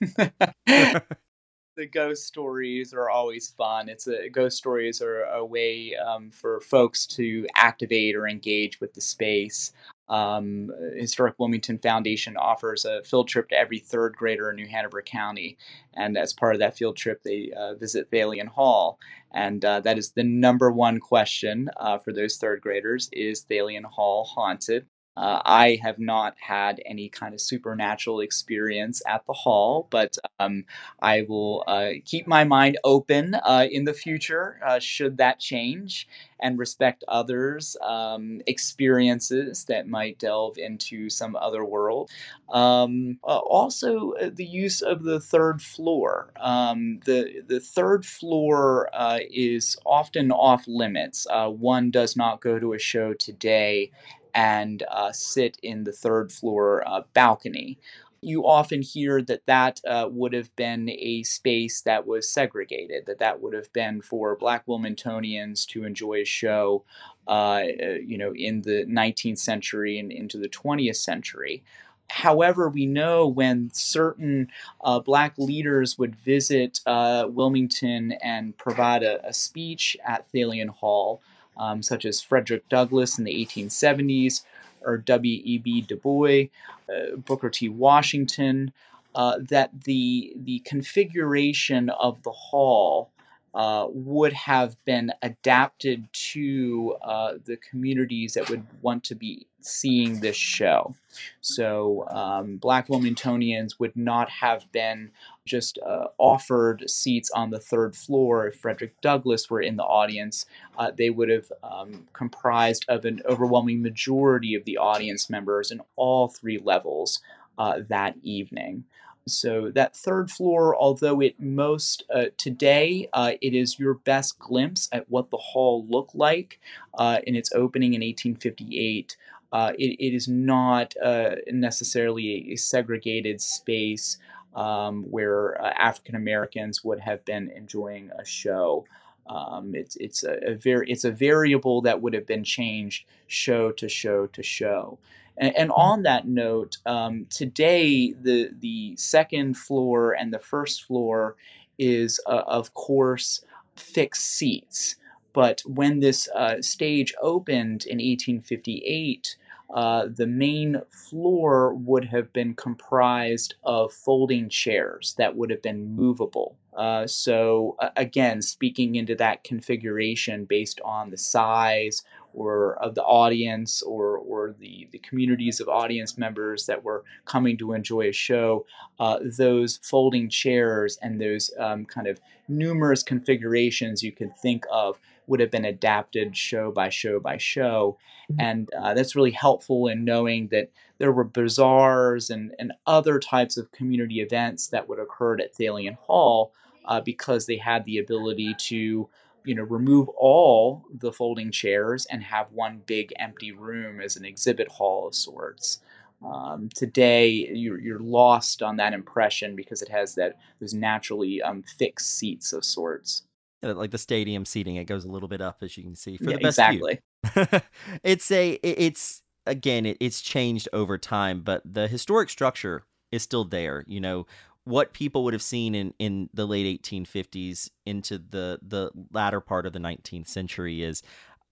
the 1.80 1.86
ghost 1.90 2.28
stories 2.28 2.94
are 2.94 3.10
always 3.10 3.48
fun. 3.48 3.88
It's 3.88 4.06
a 4.06 4.28
ghost 4.28 4.58
stories 4.58 5.02
are 5.02 5.22
a 5.24 5.44
way 5.44 5.96
um, 5.96 6.30
for 6.30 6.60
folks 6.60 7.04
to 7.08 7.48
activate 7.56 8.14
or 8.14 8.28
engage 8.28 8.80
with 8.80 8.94
the 8.94 9.00
space. 9.00 9.72
Um, 10.10 10.70
Historic 10.96 11.36
Wilmington 11.38 11.78
Foundation 11.78 12.36
offers 12.36 12.84
a 12.84 13.02
field 13.04 13.28
trip 13.28 13.48
to 13.48 13.56
every 13.56 13.78
third 13.78 14.16
grader 14.16 14.50
in 14.50 14.56
New 14.56 14.66
Hanover 14.66 15.00
County. 15.02 15.56
And 15.94 16.18
as 16.18 16.32
part 16.32 16.54
of 16.54 16.58
that 16.58 16.76
field 16.76 16.96
trip, 16.96 17.22
they 17.22 17.52
uh, 17.56 17.74
visit 17.74 18.10
Thalian 18.10 18.48
Hall. 18.48 18.98
And 19.32 19.64
uh, 19.64 19.80
that 19.80 19.98
is 19.98 20.10
the 20.10 20.24
number 20.24 20.70
one 20.70 20.98
question 20.98 21.70
uh, 21.76 21.98
for 21.98 22.12
those 22.12 22.36
third 22.36 22.60
graders 22.60 23.08
is 23.12 23.44
Thalian 23.44 23.84
Hall 23.84 24.24
haunted? 24.24 24.86
Uh, 25.20 25.42
I 25.44 25.78
have 25.82 25.98
not 25.98 26.34
had 26.40 26.80
any 26.86 27.10
kind 27.10 27.34
of 27.34 27.42
supernatural 27.42 28.20
experience 28.20 29.02
at 29.06 29.26
the 29.26 29.34
hall, 29.34 29.86
but 29.90 30.16
um, 30.38 30.64
I 31.02 31.26
will 31.28 31.62
uh, 31.66 31.90
keep 32.06 32.26
my 32.26 32.44
mind 32.44 32.78
open 32.84 33.34
uh, 33.34 33.66
in 33.70 33.84
the 33.84 33.92
future 33.92 34.58
uh, 34.66 34.78
should 34.78 35.18
that 35.18 35.38
change 35.38 36.08
and 36.42 36.58
respect 36.58 37.04
others' 37.06 37.76
um, 37.82 38.40
experiences 38.46 39.66
that 39.66 39.86
might 39.86 40.18
delve 40.18 40.56
into 40.56 41.10
some 41.10 41.36
other 41.36 41.66
world. 41.66 42.10
Um, 42.48 43.18
uh, 43.22 43.40
also, 43.40 44.12
uh, 44.12 44.30
the 44.32 44.46
use 44.46 44.80
of 44.80 45.02
the 45.02 45.20
third 45.20 45.60
floor. 45.60 46.32
Um, 46.40 47.00
the, 47.04 47.42
the 47.46 47.60
third 47.60 48.06
floor 48.06 48.88
is 49.30 49.76
often 49.84 50.32
off 50.32 50.64
limits. 50.66 51.26
one 51.30 51.90
does 51.90 52.16
not 52.16 52.40
go 52.40 52.58
to 52.58 52.72
a 52.72 52.78
show 52.78 53.12
today 53.12 53.90
and 54.34 54.82
uh, 54.90 55.12
sit 55.12 55.58
in 55.62 55.84
the 55.84 55.92
third 55.92 56.32
floor 56.32 56.86
uh, 56.86 57.02
balcony. 57.14 57.78
You 58.22 58.46
often 58.46 58.82
hear 58.82 59.22
that 59.22 59.46
that 59.46 59.80
uh, 59.86 60.08
would 60.10 60.34
have 60.34 60.54
been 60.54 60.90
a 60.90 61.22
space 61.22 61.80
that 61.82 62.06
was 62.06 62.30
segregated, 62.30 63.06
that 63.06 63.18
that 63.18 63.40
would 63.40 63.54
have 63.54 63.72
been 63.72 64.02
for 64.02 64.36
Black 64.36 64.66
Wilmingtonians 64.66 65.66
to 65.68 65.84
enjoy 65.84 66.20
a 66.20 66.24
show, 66.24 66.84
uh, 67.26 67.62
you 68.04 68.18
know, 68.18 68.34
in 68.34 68.60
the 68.60 68.84
19th 68.86 69.38
century 69.38 69.98
and 69.98 70.12
into 70.12 70.36
the 70.36 70.50
20th 70.50 70.96
century. 70.96 71.62
However, 72.10 72.68
we 72.68 72.86
know 72.86 73.28
when 73.28 73.70
certain 73.72 74.48
uh, 74.82 74.98
black 74.98 75.38
leaders 75.38 75.96
would 75.96 76.16
visit 76.16 76.80
uh, 76.84 77.26
Wilmington 77.28 78.12
and 78.20 78.56
provide 78.58 79.04
a, 79.04 79.24
a 79.26 79.32
speech 79.32 79.96
at 80.04 80.30
Thalian 80.32 80.70
Hall, 80.70 81.22
um, 81.56 81.82
such 81.82 82.04
as 82.04 82.20
Frederick 82.20 82.68
Douglass 82.68 83.18
in 83.18 83.24
the 83.24 83.34
1870s, 83.34 84.42
or 84.82 84.96
W.E.B. 84.96 85.82
Du 85.82 85.96
Bois, 85.96 86.44
uh, 86.88 87.16
Booker 87.16 87.50
T. 87.50 87.68
Washington, 87.68 88.72
uh, 89.14 89.38
that 89.40 89.84
the, 89.84 90.32
the 90.36 90.60
configuration 90.60 91.90
of 91.90 92.22
the 92.22 92.30
hall 92.30 93.10
uh, 93.52 93.86
would 93.90 94.32
have 94.32 94.82
been 94.84 95.12
adapted 95.22 96.06
to 96.12 96.96
uh, 97.02 97.34
the 97.44 97.56
communities 97.56 98.34
that 98.34 98.48
would 98.48 98.64
want 98.80 99.02
to 99.02 99.14
be 99.14 99.46
seeing 99.60 100.20
this 100.20 100.36
show. 100.36 100.94
So, 101.40 102.06
um, 102.08 102.56
Black 102.56 102.86
Wilmingtonians 102.86 103.78
would 103.78 103.96
not 103.96 104.30
have 104.30 104.70
been 104.70 105.10
just 105.46 105.78
uh, 105.78 106.06
offered 106.18 106.88
seats 106.88 107.30
on 107.30 107.50
the 107.50 107.58
third 107.58 107.96
floor 107.96 108.46
if 108.46 108.56
Frederick 108.56 109.00
Douglass 109.00 109.50
were 109.50 109.60
in 109.60 109.76
the 109.76 109.84
audience. 109.84 110.46
Uh, 110.78 110.90
they 110.96 111.10
would 111.10 111.28
have 111.28 111.50
um, 111.62 112.06
comprised 112.12 112.84
of 112.88 113.04
an 113.04 113.22
overwhelming 113.28 113.82
majority 113.82 114.54
of 114.54 114.64
the 114.64 114.76
audience 114.76 115.30
members 115.30 115.70
in 115.70 115.80
all 115.96 116.28
three 116.28 116.58
levels 116.58 117.20
uh, 117.58 117.80
that 117.88 118.16
evening. 118.22 118.84
So 119.26 119.70
that 119.74 119.96
third 119.96 120.30
floor, 120.30 120.76
although 120.76 121.20
it 121.20 121.38
most 121.38 122.04
uh, 122.12 122.26
today, 122.36 123.08
uh, 123.12 123.32
it 123.40 123.54
is 123.54 123.78
your 123.78 123.94
best 123.94 124.38
glimpse 124.38 124.88
at 124.92 125.08
what 125.10 125.30
the 125.30 125.36
hall 125.36 125.86
looked 125.88 126.14
like 126.14 126.58
uh, 126.94 127.18
in 127.26 127.36
its 127.36 127.52
opening 127.54 127.94
in 127.94 128.00
1858. 128.00 129.16
Uh, 129.52 129.72
it, 129.78 129.96
it 129.98 130.14
is 130.14 130.28
not 130.28 130.94
uh, 131.02 131.36
necessarily 131.48 132.52
a, 132.52 132.56
segregated 132.56 133.40
space 133.40 134.18
um, 134.54 135.04
where 135.04 135.60
uh, 135.62 135.70
African 135.70 136.16
Americans 136.16 136.82
would 136.84 137.00
have 137.00 137.24
been 137.24 137.50
enjoying 137.50 138.10
a 138.18 138.24
show. 138.24 138.84
Um, 139.26 139.74
it's 139.74 139.96
it's 139.96 140.24
a, 140.24 140.38
a, 140.44 140.54
very 140.54 140.90
it's 140.90 141.04
a 141.04 141.10
variable 141.10 141.82
that 141.82 142.02
would 142.02 142.14
have 142.14 142.26
been 142.26 142.42
changed 142.42 143.04
show 143.28 143.70
to 143.72 143.88
show 143.88 144.26
to 144.26 144.42
show. 144.42 144.98
And, 145.36 145.56
and 145.56 145.70
on 145.72 146.02
that 146.02 146.26
note, 146.26 146.78
um, 146.86 147.26
today 147.30 148.12
the 148.12 148.50
the 148.58 148.96
second 148.96 149.56
floor 149.56 150.12
and 150.12 150.32
the 150.32 150.38
first 150.38 150.84
floor 150.84 151.36
is 151.78 152.20
uh, 152.26 152.42
of 152.46 152.74
course 152.74 153.44
fixed 153.76 154.26
seats. 154.26 154.96
But 155.32 155.62
when 155.64 156.00
this 156.00 156.28
uh, 156.34 156.60
stage 156.60 157.14
opened 157.22 157.86
in 157.86 157.98
1858, 157.98 159.36
uh, 159.74 160.06
the 160.12 160.26
main 160.26 160.80
floor 160.90 161.74
would 161.74 162.04
have 162.04 162.32
been 162.32 162.54
comprised 162.54 163.54
of 163.62 163.92
folding 163.92 164.48
chairs 164.48 165.14
that 165.18 165.36
would 165.36 165.50
have 165.50 165.62
been 165.62 165.94
movable. 165.94 166.56
Uh, 166.76 167.06
so, 167.06 167.76
uh, 167.78 167.90
again, 167.96 168.40
speaking 168.40 168.94
into 168.94 169.14
that 169.14 169.44
configuration 169.44 170.44
based 170.44 170.80
on 170.84 171.10
the 171.10 171.16
size 171.16 172.02
or 172.32 172.76
of 172.76 172.94
the 172.94 173.02
audience 173.02 173.82
or, 173.82 174.18
or 174.18 174.54
the, 174.58 174.88
the 174.92 174.98
communities 174.98 175.60
of 175.60 175.68
audience 175.68 176.16
members 176.16 176.66
that 176.66 176.82
were 176.82 177.04
coming 177.24 177.56
to 177.56 177.72
enjoy 177.72 178.08
a 178.08 178.12
show, 178.12 178.64
uh, 179.00 179.18
those 179.36 179.78
folding 179.82 180.28
chairs 180.28 180.96
and 181.02 181.20
those 181.20 181.50
um, 181.58 181.84
kind 181.84 182.06
of 182.06 182.20
numerous 182.48 183.02
configurations 183.02 184.02
you 184.02 184.12
can 184.12 184.30
think 184.42 184.64
of 184.70 184.98
would 185.30 185.40
have 185.40 185.50
been 185.50 185.64
adapted 185.64 186.36
show 186.36 186.72
by 186.72 186.88
show 186.88 187.20
by 187.20 187.38
show. 187.38 187.96
Mm-hmm. 188.30 188.40
And 188.40 188.74
uh, 188.74 188.94
that's 188.94 189.14
really 189.14 189.30
helpful 189.30 189.86
in 189.86 190.04
knowing 190.04 190.48
that 190.48 190.70
there 190.98 191.12
were 191.12 191.24
bazaars 191.24 192.30
and, 192.30 192.52
and 192.58 192.72
other 192.86 193.20
types 193.20 193.56
of 193.56 193.70
community 193.70 194.20
events 194.20 194.66
that 194.68 194.88
would 194.88 194.98
occur 194.98 195.38
at 195.38 195.54
Thalian 195.54 195.96
Hall 195.98 196.52
uh, 196.84 197.00
because 197.00 197.46
they 197.46 197.56
had 197.56 197.84
the 197.84 197.98
ability 197.98 198.54
to 198.58 199.08
you 199.44 199.54
know 199.54 199.62
remove 199.62 200.08
all 200.10 200.84
the 200.92 201.12
folding 201.12 201.52
chairs 201.52 202.06
and 202.10 202.22
have 202.24 202.52
one 202.52 202.82
big 202.86 203.12
empty 203.18 203.52
room 203.52 204.00
as 204.00 204.16
an 204.16 204.24
exhibit 204.24 204.68
hall 204.68 205.06
of 205.06 205.14
sorts. 205.14 205.78
Um, 206.22 206.68
today, 206.74 207.28
you're, 207.30 207.80
you're 207.80 208.00
lost 208.00 208.62
on 208.62 208.76
that 208.76 208.92
impression 208.92 209.56
because 209.56 209.80
it 209.80 209.88
has 209.88 210.16
that 210.16 210.36
those 210.60 210.74
naturally 210.74 211.40
um, 211.40 211.62
fixed 211.62 212.18
seats 212.18 212.52
of 212.52 212.64
sorts. 212.64 213.22
Like 213.62 213.90
the 213.90 213.98
stadium 213.98 214.44
seating, 214.44 214.76
it 214.76 214.84
goes 214.84 215.04
a 215.04 215.10
little 215.10 215.28
bit 215.28 215.40
up 215.40 215.58
as 215.62 215.76
you 215.76 215.82
can 215.82 215.94
see 215.94 216.16
for 216.16 216.30
yeah, 216.30 216.36
the 216.36 216.42
best 216.42 216.58
exactly. 216.58 217.00
it's 218.02 218.30
a 218.30 218.52
it's 218.62 219.22
again 219.46 219.86
it, 219.86 219.96
it's 220.00 220.20
changed 220.20 220.68
over 220.72 220.96
time, 220.96 221.42
but 221.42 221.62
the 221.64 221.86
historic 221.86 222.30
structure 222.30 222.84
is 223.12 223.22
still 223.22 223.44
there. 223.44 223.84
You 223.86 224.00
know, 224.00 224.26
what 224.64 224.92
people 224.92 225.24
would 225.24 225.34
have 225.34 225.42
seen 225.42 225.74
in, 225.74 225.94
in 225.98 226.30
the 226.32 226.46
late 226.46 226.82
1850s 226.82 227.70
into 227.86 228.18
the 228.18 228.58
the 228.62 228.90
latter 229.12 229.40
part 229.40 229.66
of 229.66 229.72
the 229.72 229.78
19th 229.78 230.28
century 230.28 230.82
is 230.82 231.02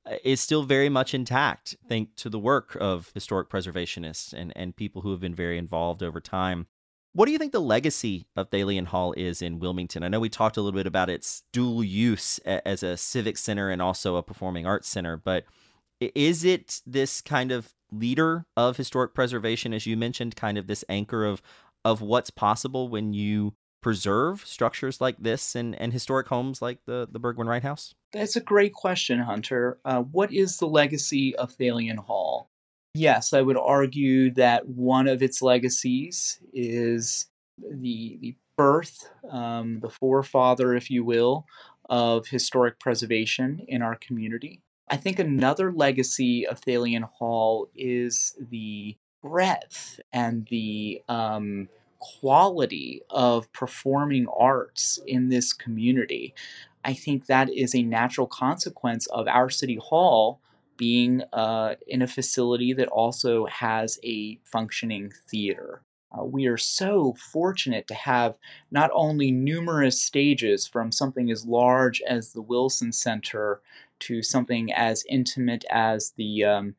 uh, 0.07 0.17
is 0.25 0.41
still 0.41 0.63
very 0.63 0.89
much 0.89 1.15
intact 1.15 1.77
thanks 1.89 2.23
to 2.23 2.31
the 2.31 2.39
work 2.39 2.77
of 2.81 3.11
historic 3.15 3.49
preservationists 3.49 4.33
and, 4.33 4.53
and 4.57 4.77
people 4.77 5.03
who 5.03 5.11
have 5.11 5.21
been 5.21 5.35
very 5.35 5.59
involved 5.59 6.03
over 6.03 6.21
time. 6.21 6.67
What 7.19 7.27
do 7.27 7.33
you 7.33 7.39
think 7.39 7.51
the 7.51 7.61
legacy 7.61 8.29
of 8.37 8.49
Thalian 8.49 8.87
Hall 8.87 9.13
is 9.17 9.43
in 9.43 9.59
Wilmington? 9.59 10.05
I 10.05 10.09
know 10.09 10.21
we 10.21 10.29
talked 10.29 10.57
a 10.57 10.63
little 10.63 10.79
bit 10.79 10.87
about 10.87 11.11
its 11.11 11.43
dual 11.53 11.83
use 11.83 12.39
as 12.45 12.85
a 12.85 12.97
civic 12.97 13.37
center 13.39 13.71
and 13.71 13.83
also 13.83 14.15
a 14.15 14.23
performing 14.23 14.67
arts 14.67 14.89
center, 14.89 15.17
but 15.17 15.43
is 16.01 16.45
it 16.45 16.81
this 16.87 17.21
kind 17.21 17.51
of 17.51 17.75
leader 17.91 18.47
of 18.57 18.77
historic 18.77 19.15
preservation, 19.15 19.75
as 19.75 19.85
you 19.85 19.97
mentioned, 19.97 20.37
kind 20.37 20.57
of 20.59 20.69
this 20.69 20.85
anchor 20.89 21.25
of 21.25 21.43
of 21.85 22.01
what's 22.01 22.31
possible 22.31 22.89
when 22.89 23.13
you 23.13 23.55
preserve 23.83 24.47
structures 24.47 25.01
like 25.01 25.17
this 25.19 25.57
and, 25.57 25.75
and 25.75 25.93
historic 25.93 26.29
homes 26.29 26.63
like 26.63 26.79
the, 26.87 27.09
the 27.11 27.19
Burgwin 27.19 27.49
Wright 27.49 27.65
House? 27.65 27.97
That's 28.13 28.37
a 28.37 28.41
great 28.41 28.75
question, 28.75 29.19
Hunter. 29.19 29.81
Uh, 29.85 30.03
what 30.03 30.33
is 30.33 30.59
the 30.59 30.69
legacy 30.69 31.35
of 31.35 31.51
Thalian 31.57 31.99
Hall? 31.99 32.49
Yes, 32.99 33.33
I 33.33 33.43
would 33.43 33.57
argue 33.57 34.33
that 34.35 34.69
one 34.69 35.07
of 35.07 35.23
its 35.23 35.41
legacies 35.41 36.41
is 36.53 37.29
the, 37.59 38.19
the 38.21 38.35
birth, 38.57 39.09
um, 39.31 39.79
the 39.79 39.89
forefather, 39.89 40.75
if 40.75 40.91
you 40.91 41.05
will, 41.05 41.47
of 41.89 42.27
historic 42.27 42.81
preservation 42.81 43.65
in 43.69 43.83
our 43.83 43.95
community. 43.95 44.63
I 44.89 44.97
think 44.97 45.21
another 45.21 45.71
legacy 45.73 46.45
of 46.45 46.61
Thalian 46.61 47.05
Hall 47.05 47.69
is 47.77 48.37
the 48.51 48.97
breadth 49.23 50.01
and 50.13 50.49
the 50.51 51.01
um, 51.09 51.69
quality 52.01 53.03
of 53.11 53.53
performing 53.53 54.27
arts 54.37 54.99
in 55.07 55.29
this 55.29 55.53
community. 55.53 56.35
I 56.85 56.95
think 56.95 57.27
that 57.27 57.49
is 57.49 57.77
a 57.77 57.83
natural 57.83 58.27
consequence 58.27 59.07
of 59.07 59.29
our 59.29 59.51
city 59.51 59.79
hall 59.81 60.41
being 60.79 61.23
uh, 61.35 61.75
in 61.87 62.01
a 62.01 62.07
facility 62.07 62.73
that 62.73 62.89
also 62.89 63.45
has 63.47 63.99
a 64.03 64.39
functioning 64.45 65.13
theater. 65.29 65.83
Uh, 66.11 66.25
we 66.25 66.47
are 66.47 66.57
so 66.57 67.15
fortunate 67.33 67.87
to 67.87 67.95
have 67.95 68.37
not 68.71 68.91
only 68.95 69.31
numerous 69.31 70.01
stages 70.01 70.67
from 70.67 70.91
something 70.91 71.31
as 71.31 71.45
large 71.45 72.01
as 72.09 72.33
the 72.33 72.41
Wilson 72.41 72.93
Center 72.93 73.61
to 73.99 74.23
something 74.23 74.73
as 74.73 75.05
intimate 75.11 75.67
as 75.71 76.13
the 76.17 76.45
um, 76.45 76.75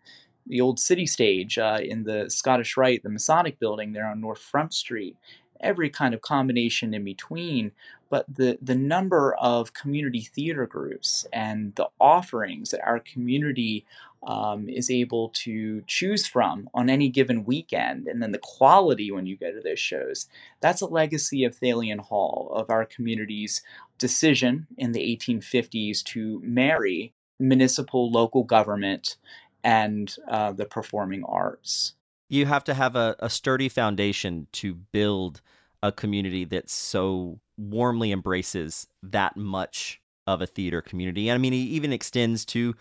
the 0.47 0.61
old 0.61 0.79
city 0.79 1.05
stage 1.05 1.59
uh, 1.59 1.77
in 1.79 2.03
the 2.03 2.27
Scottish 2.27 2.75
Rite, 2.75 3.03
the 3.03 3.09
Masonic 3.09 3.59
building 3.59 3.93
there 3.93 4.07
on 4.07 4.19
North 4.19 4.39
Front 4.39 4.73
Street, 4.73 5.15
every 5.61 5.89
kind 5.89 6.13
of 6.13 6.21
combination 6.21 6.93
in 6.93 7.03
between. 7.03 7.71
But 8.09 8.25
the, 8.27 8.57
the 8.61 8.75
number 8.75 9.35
of 9.35 9.73
community 9.73 10.21
theater 10.21 10.65
groups 10.65 11.27
and 11.31 11.75
the 11.75 11.89
offerings 11.99 12.71
that 12.71 12.83
our 12.83 12.99
community 12.99 13.85
um, 14.23 14.67
is 14.67 14.89
able 14.89 15.29
to 15.29 15.81
choose 15.87 16.27
from 16.27 16.69
on 16.73 16.89
any 16.89 17.07
given 17.09 17.45
weekend, 17.45 18.07
and 18.07 18.21
then 18.21 18.31
the 18.31 18.39
quality 18.39 19.11
when 19.11 19.25
you 19.25 19.37
go 19.37 19.51
to 19.51 19.61
those 19.61 19.79
shows, 19.79 20.27
that's 20.59 20.81
a 20.81 20.87
legacy 20.87 21.45
of 21.45 21.57
Thalian 21.57 21.99
Hall, 21.99 22.51
of 22.53 22.69
our 22.69 22.85
community's 22.85 23.61
decision 23.97 24.67
in 24.77 24.91
the 24.91 25.17
1850s 25.17 26.03
to 26.03 26.41
marry 26.43 27.13
municipal 27.39 28.11
local 28.11 28.43
government 28.43 29.15
and 29.63 30.15
uh, 30.29 30.51
the 30.51 30.65
performing 30.65 31.23
arts. 31.23 31.93
You 32.29 32.45
have 32.45 32.63
to 32.65 32.73
have 32.73 32.95
a, 32.95 33.15
a 33.19 33.29
sturdy 33.29 33.69
foundation 33.69 34.47
to 34.53 34.75
build 34.75 35.41
a 35.81 35.91
community 35.91 36.45
that 36.45 36.69
so 36.69 37.39
warmly 37.57 38.11
embraces 38.11 38.87
that 39.01 39.35
much 39.35 40.01
of 40.27 40.41
a 40.41 40.47
theater 40.47 40.81
community. 40.81 41.27
And 41.27 41.35
I 41.35 41.37
mean, 41.39 41.53
it 41.53 41.57
even 41.57 41.91
extends 41.91 42.45
to 42.45 42.75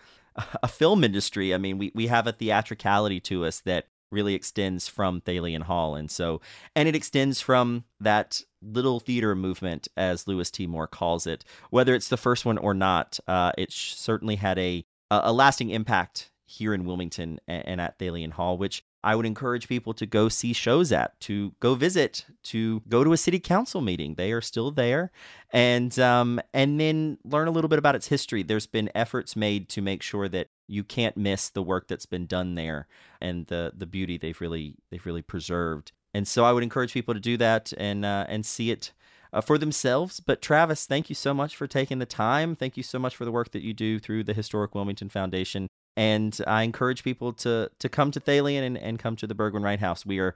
a 0.61 0.67
film 0.67 1.03
industry. 1.03 1.53
I 1.53 1.57
mean, 1.57 1.77
we, 1.77 1.91
we 1.95 2.07
have 2.07 2.27
a 2.27 2.31
theatricality 2.31 3.19
to 3.21 3.45
us 3.45 3.61
that 3.61 3.87
really 4.11 4.35
extends 4.35 4.87
from 4.87 5.21
Thalian 5.21 5.63
Hall. 5.63 5.95
And 5.95 6.09
so, 6.09 6.41
and 6.75 6.87
it 6.87 6.95
extends 6.95 7.41
from 7.41 7.83
that 7.99 8.41
little 8.61 8.99
theater 8.99 9.35
movement, 9.35 9.87
as 9.95 10.27
Louis 10.27 10.49
T. 10.49 10.67
Moore 10.67 10.87
calls 10.87 11.27
it. 11.27 11.43
Whether 11.69 11.95
it's 11.95 12.09
the 12.09 12.17
first 12.17 12.45
one 12.45 12.57
or 12.57 12.73
not, 12.73 13.19
uh, 13.27 13.51
it 13.57 13.71
certainly 13.71 14.35
had 14.35 14.57
a, 14.59 14.85
a 15.11 15.31
lasting 15.31 15.69
impact 15.69 16.31
here 16.45 16.73
in 16.73 16.85
Wilmington 16.85 17.39
and 17.47 17.79
at 17.79 17.99
Thalian 17.99 18.31
Hall, 18.31 18.57
which 18.57 18.83
I 19.03 19.15
would 19.15 19.25
encourage 19.25 19.67
people 19.67 19.93
to 19.93 20.05
go 20.05 20.27
see 20.27 20.51
shows 20.51 20.91
at, 20.91 21.19
to 21.21 21.53
go 21.59 21.75
visit, 21.75 22.25
to 22.43 22.81
go 22.89 23.03
to 23.03 23.13
a 23.13 23.17
city 23.17 23.39
council 23.39 23.79
meeting. 23.79 24.15
They 24.15 24.31
are 24.31 24.41
still 24.41 24.71
there, 24.71 25.11
and 25.51 25.97
um, 25.99 26.41
and 26.53 26.79
then 26.79 27.17
learn 27.23 27.47
a 27.47 27.51
little 27.51 27.69
bit 27.69 27.79
about 27.79 27.95
its 27.95 28.07
history. 28.07 28.43
There's 28.43 28.67
been 28.67 28.91
efforts 28.93 29.35
made 29.35 29.69
to 29.69 29.81
make 29.81 30.03
sure 30.03 30.27
that 30.29 30.49
you 30.67 30.83
can't 30.83 31.15
miss 31.15 31.49
the 31.49 31.63
work 31.63 31.87
that's 31.87 32.05
been 32.05 32.25
done 32.25 32.55
there 32.55 32.87
and 33.21 33.47
the 33.47 33.71
the 33.75 33.87
beauty 33.87 34.17
they've 34.17 34.39
really 34.41 34.75
they've 34.91 35.05
really 35.05 35.21
preserved. 35.21 35.91
And 36.13 36.27
so 36.27 36.43
I 36.43 36.51
would 36.51 36.63
encourage 36.63 36.93
people 36.93 37.13
to 37.13 37.19
do 37.19 37.37
that 37.37 37.71
and 37.77 38.03
uh, 38.03 38.25
and 38.27 38.45
see 38.45 38.71
it 38.71 38.91
uh, 39.31 39.41
for 39.41 39.57
themselves. 39.57 40.19
But 40.19 40.41
Travis, 40.41 40.85
thank 40.85 41.09
you 41.09 41.15
so 41.15 41.33
much 41.33 41.55
for 41.55 41.67
taking 41.67 41.99
the 41.99 42.05
time. 42.05 42.55
Thank 42.55 42.77
you 42.77 42.83
so 42.83 42.99
much 42.99 43.15
for 43.15 43.25
the 43.25 43.31
work 43.31 43.51
that 43.51 43.61
you 43.61 43.73
do 43.73 43.99
through 43.99 44.23
the 44.25 44.33
Historic 44.33 44.75
Wilmington 44.75 45.09
Foundation. 45.09 45.67
And 45.99 46.39
I 46.47 46.63
encourage 46.63 47.03
people 47.03 47.33
to 47.33 47.69
to 47.77 47.89
come 47.89 48.11
to 48.11 48.21
Thalian 48.21 48.63
and, 48.63 48.77
and 48.77 48.97
come 48.97 49.17
to 49.17 49.27
the 49.27 49.35
Burgwin 49.35 49.63
Wright 49.63 49.81
House. 49.81 50.05
We 50.05 50.19
are 50.19 50.33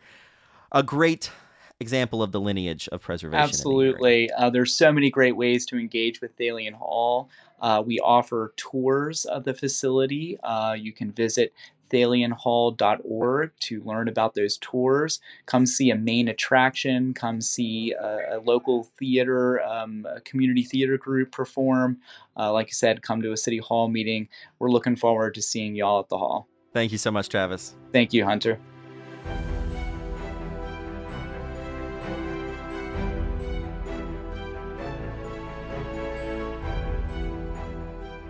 a 0.73 0.83
great 0.83 1.31
example 1.79 2.21
of 2.21 2.33
the 2.33 2.39
lineage 2.41 2.89
of 2.91 3.01
preservation. 3.01 3.41
Absolutely. 3.41 4.29
Uh, 4.31 4.49
there's 4.49 4.73
so 4.73 4.91
many 4.91 5.09
great 5.09 5.37
ways 5.37 5.65
to 5.67 5.77
engage 5.77 6.19
with 6.19 6.37
Thalian 6.37 6.73
Hall. 6.73 7.29
Uh, 7.61 7.81
we 7.85 7.97
offer 7.99 8.53
tours 8.57 9.23
of 9.23 9.45
the 9.45 9.53
facility. 9.53 10.37
Uh, 10.43 10.73
you 10.77 10.91
can 10.91 11.13
visit 11.13 11.53
thalianhall.org 11.93 13.51
to 13.59 13.83
learn 13.83 14.07
about 14.07 14.33
those 14.33 14.57
tours. 14.57 15.21
Come 15.45 15.65
see 15.65 15.91
a 15.91 15.95
main 15.95 16.27
attraction. 16.27 17.13
Come 17.13 17.39
see 17.39 17.93
a, 17.93 18.37
a 18.37 18.39
local 18.39 18.85
theater, 18.97 19.61
um, 19.61 20.05
a 20.09 20.19
community 20.21 20.63
theater 20.63 20.97
group 20.97 21.31
perform. 21.31 21.99
Uh, 22.35 22.51
like 22.51 22.67
I 22.67 22.71
said, 22.71 23.03
come 23.03 23.21
to 23.21 23.31
a 23.31 23.37
city 23.37 23.59
hall 23.59 23.87
meeting. 23.87 24.27
We're 24.59 24.71
looking 24.71 24.95
forward 24.95 25.35
to 25.35 25.41
seeing 25.41 25.75
y'all 25.75 25.99
at 25.99 26.09
the 26.09 26.17
hall. 26.17 26.47
Thank 26.73 26.91
you 26.91 26.97
so 26.97 27.11
much, 27.11 27.29
Travis. 27.29 27.75
Thank 27.91 28.13
you, 28.13 28.25
Hunter. 28.25 28.59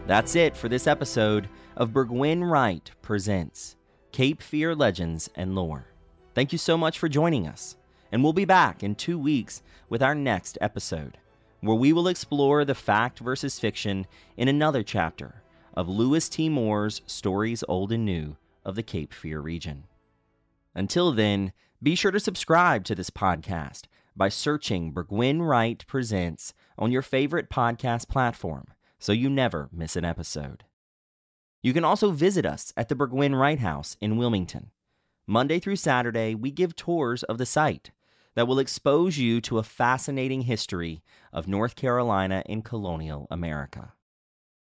That's 0.06 0.36
it 0.36 0.58
for 0.58 0.68
this 0.68 0.86
episode 0.86 1.48
of 1.76 1.92
Burgwin 1.92 2.50
Wright 2.50 2.90
Presents 3.02 3.76
Cape 4.12 4.42
Fear 4.42 4.76
Legends 4.76 5.30
and 5.36 5.56
Lore. 5.56 5.88
Thank 6.36 6.52
you 6.52 6.58
so 6.58 6.78
much 6.78 7.00
for 7.00 7.10
joining 7.10 7.48
us, 7.48 7.78
and 8.12 8.24
we'll 8.24 8.34
be 8.34 8.46
back 8.46 8.84
in 8.84 8.96
two 8.96 9.18
weeks 9.18 9.62
with 9.90 10.04
our 10.04 10.16
next 10.16 10.58
episode, 10.62 11.18
where 11.62 11.76
we 11.76 11.94
will 11.94 12.08
explore 12.08 12.64
the 12.66 12.76
fact 12.76 13.20
versus 13.20 13.60
fiction 13.60 14.06
in 14.38 14.48
another 14.48 14.84
chapter 14.84 15.42
of 15.76 15.90
Louis 15.90 16.28
T. 16.30 16.50
Moore's 16.50 17.02
Stories 17.08 17.64
Old 17.68 17.92
and 17.92 18.06
New 18.06 18.38
of 18.64 18.76
the 18.76 18.84
Cape 18.84 19.14
Fear 19.14 19.40
region. 19.40 19.86
Until 20.76 21.12
then, 21.12 21.54
be 21.82 21.96
sure 21.96 22.12
to 22.12 22.20
subscribe 22.20 22.84
to 22.86 22.96
this 22.96 23.10
podcast 23.10 23.84
by 24.16 24.30
searching 24.30 24.94
Burgwin 24.94 25.42
Wright 25.42 25.84
Presents 25.88 26.54
on 26.78 26.92
your 26.92 27.02
favorite 27.02 27.50
podcast 27.50 28.08
platform 28.08 28.68
so 29.00 29.12
you 29.12 29.30
never 29.30 29.70
miss 29.72 29.96
an 29.96 30.06
episode. 30.06 30.64
You 31.64 31.72
can 31.72 31.86
also 31.86 32.12
visit 32.12 32.46
us 32.46 32.74
at 32.76 32.90
the 32.90 32.96
Burgwin 32.96 33.40
Wright 33.40 33.60
House 33.60 33.96
in 34.02 34.18
Wilmington. 34.18 34.72
Monday 35.26 35.60
through 35.60 35.78
Saturday, 35.78 36.36
we 36.36 36.52
give 36.52 36.76
tours 36.76 37.24
of 37.24 37.38
the 37.38 37.46
site 37.46 37.92
that 38.36 38.50
will 38.50 38.60
expose 38.60 39.18
you 39.18 39.40
to 39.40 39.60
a 39.60 39.64
fascinating 39.64 40.42
history 40.42 41.02
of 41.32 41.48
North 41.48 41.78
Carolina 41.78 42.44
in 42.46 42.64
colonial 42.64 43.28
America. 43.32 43.94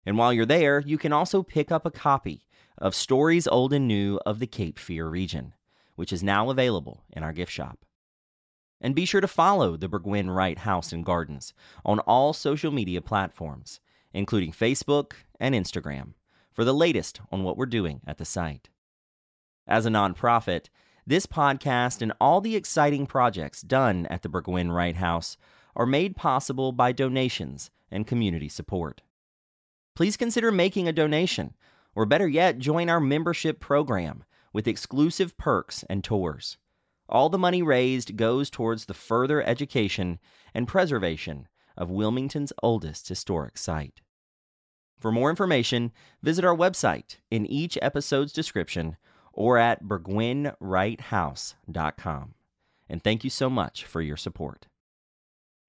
And 0.04 0.18
while 0.18 0.34
you're 0.34 0.48
there, 0.48 0.80
you 0.80 0.98
can 0.98 1.14
also 1.14 1.44
pick 1.44 1.72
up 1.72 1.86
a 1.86 1.92
copy 1.92 2.48
of 2.80 2.96
Stories 2.96 3.48
Old 3.48 3.72
and 3.72 3.88
New 3.88 4.20
of 4.26 4.40
the 4.40 4.48
Cape 4.48 4.80
Fear 4.80 5.10
region, 5.10 5.54
which 5.96 6.12
is 6.12 6.24
now 6.24 6.50
available 6.50 7.04
in 7.12 7.22
our 7.22 7.34
gift 7.34 7.52
shop. 7.52 7.86
And 8.82 8.96
be 8.96 9.06
sure 9.06 9.22
to 9.22 9.28
follow 9.28 9.78
the 9.78 9.90
Burgwin 9.90 10.34
Wright 10.36 10.58
House 10.58 10.92
and 10.92 11.06
Gardens 11.06 11.54
on 11.86 12.00
all 12.00 12.34
social 12.34 12.72
media 12.72 13.00
platforms 13.00 13.80
including 14.14 14.52
Facebook 14.52 15.14
and 15.40 15.56
Instagram, 15.56 16.14
for 16.60 16.66
the 16.66 16.74
latest 16.74 17.22
on 17.32 17.42
what 17.42 17.56
we're 17.56 17.66
doing 17.66 18.02
at 18.06 18.18
the 18.18 18.26
site. 18.26 18.68
As 19.66 19.86
a 19.86 19.90
nonprofit, 19.90 20.66
this 21.08 21.26
podcast 21.26 22.02
and 22.02 22.12
all 22.20 22.42
the 22.42 22.58
exciting 22.58 23.06
projects 23.06 23.62
done 23.62 24.06
at 24.08 24.24
the 24.24 24.30
Burgwin 24.30 24.70
Wright 24.70 24.98
House 24.98 25.38
are 25.74 25.86
made 25.86 26.18
possible 26.18 26.74
by 26.74 26.92
donations 26.92 27.72
and 27.90 28.06
community 28.06 28.50
support. 28.50 29.04
Please 29.96 30.18
consider 30.18 30.52
making 30.52 30.86
a 30.86 30.92
donation, 30.92 31.54
or 31.96 32.06
better 32.06 32.28
yet, 32.28 32.60
join 32.60 32.90
our 32.90 33.00
membership 33.00 33.62
program 33.62 34.26
with 34.52 34.68
exclusive 34.68 35.38
perks 35.38 35.86
and 35.90 36.04
tours. 36.04 36.58
All 37.08 37.30
the 37.30 37.38
money 37.38 37.62
raised 37.62 38.18
goes 38.18 38.50
towards 38.50 38.84
the 38.84 38.94
further 38.94 39.42
education 39.42 40.20
and 40.54 40.68
preservation 40.68 41.48
of 41.78 41.90
Wilmington's 41.90 42.52
oldest 42.62 43.08
historic 43.08 43.58
site. 43.58 44.02
For 45.00 45.12
more 45.12 45.30
information, 45.30 45.92
visit 46.22 46.44
our 46.44 46.56
website 46.56 47.18
in 47.32 47.46
each 47.46 47.78
episode's 47.82 48.34
description 48.34 48.98
or 49.32 49.58
at 49.58 49.84
burgwinwrighthouse.com. 49.84 52.34
And 52.90 53.04
thank 53.04 53.24
you 53.24 53.30
so 53.30 53.50
much 53.50 53.86
for 53.86 54.02
your 54.02 54.18
support. 54.18 54.68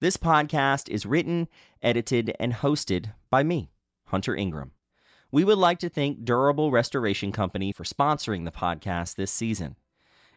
This 0.01 0.17
podcast 0.17 0.89
is 0.89 1.05
written, 1.05 1.47
edited, 1.81 2.35
and 2.39 2.51
hosted 2.53 3.13
by 3.29 3.43
me, 3.43 3.71
Hunter 4.07 4.35
Ingram. 4.35 4.71
We 5.31 5.45
would 5.45 5.59
like 5.59 5.79
to 5.79 5.89
thank 5.89 6.25
Durable 6.25 6.71
Restoration 6.71 7.31
Company 7.31 7.71
for 7.71 7.85
sponsoring 7.85 8.43
the 8.43 8.51
podcast 8.51 9.15
this 9.15 9.31
season. 9.31 9.77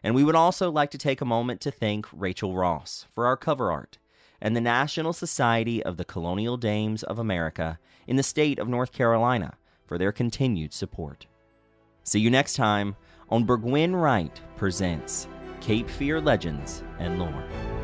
And 0.03 0.15
we 0.15 0.23
would 0.23 0.35
also 0.35 0.71
like 0.71 0.91
to 0.91 0.97
take 0.97 1.19
a 1.19 1.25
moment 1.25 1.59
to 1.61 1.71
thank 1.71 2.05
Rachel 2.13 2.55
Ross 2.55 3.07
for 3.13 3.25
our 3.25 3.35
cover 3.35 3.71
art 3.71 3.97
and 4.41 4.55
the 4.55 4.61
National 4.61 5.13
Society 5.13 5.83
of 5.83 5.97
the 5.97 6.05
Colonial 6.05 6.57
Dames 6.57 7.03
of 7.03 7.19
America 7.19 7.79
in 8.07 8.15
the 8.15 8.23
state 8.23 8.59
of 8.59 8.67
North 8.67 8.91
Carolina 8.91 9.57
for 9.85 9.97
their 9.97 10.11
continued 10.11 10.73
support. 10.73 11.25
See 12.03 12.19
you 12.19 12.29
next 12.29 12.55
time 12.55 12.95
on 13.29 13.45
Burgwin 13.45 13.95
Wright 13.95 14.39
Presents 14.55 15.27
Cape 15.61 15.89
Fear 15.89 16.21
Legends 16.21 16.83
and 16.99 17.17
Lore. 17.19 17.74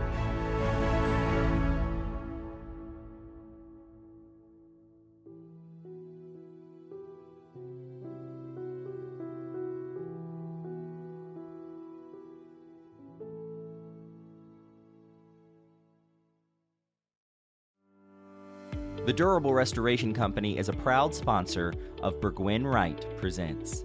The 19.12 19.18
Durable 19.18 19.54
Restoration 19.54 20.14
Company 20.14 20.58
is 20.58 20.70
a 20.70 20.74
proud 20.74 21.14
sponsor 21.14 21.74
of 22.02 22.22
Burgwin 22.22 22.66
Wright 22.66 23.06
Presents. 23.18 23.84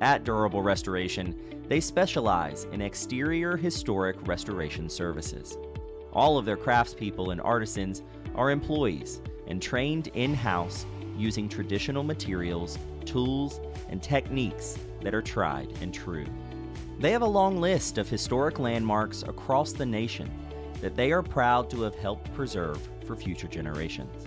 At 0.00 0.24
Durable 0.24 0.62
Restoration, 0.62 1.34
they 1.68 1.80
specialize 1.80 2.64
in 2.72 2.80
exterior 2.80 3.58
historic 3.58 4.16
restoration 4.26 4.88
services. 4.88 5.58
All 6.14 6.38
of 6.38 6.46
their 6.46 6.56
craftspeople 6.56 7.30
and 7.30 7.42
artisans 7.42 8.00
are 8.34 8.50
employees 8.50 9.20
and 9.48 9.60
trained 9.60 10.06
in 10.14 10.32
house 10.32 10.86
using 11.14 11.46
traditional 11.46 12.02
materials, 12.02 12.78
tools, 13.04 13.60
and 13.90 14.02
techniques 14.02 14.78
that 15.02 15.14
are 15.14 15.20
tried 15.20 15.70
and 15.82 15.92
true. 15.92 16.24
They 16.98 17.12
have 17.12 17.20
a 17.20 17.26
long 17.26 17.60
list 17.60 17.98
of 17.98 18.08
historic 18.08 18.58
landmarks 18.58 19.24
across 19.24 19.74
the 19.74 19.84
nation 19.84 20.30
that 20.80 20.96
they 20.96 21.12
are 21.12 21.22
proud 21.22 21.68
to 21.68 21.82
have 21.82 21.96
helped 21.96 22.32
preserve 22.32 22.80
for 23.04 23.14
future 23.14 23.48
generations. 23.48 24.24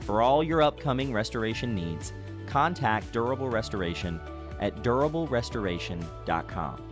For 0.00 0.22
all 0.22 0.42
your 0.42 0.62
upcoming 0.62 1.12
restoration 1.12 1.74
needs, 1.74 2.12
contact 2.46 3.12
Durable 3.12 3.48
Restoration 3.48 4.20
at 4.60 4.82
durablerestoration.com 4.82 6.82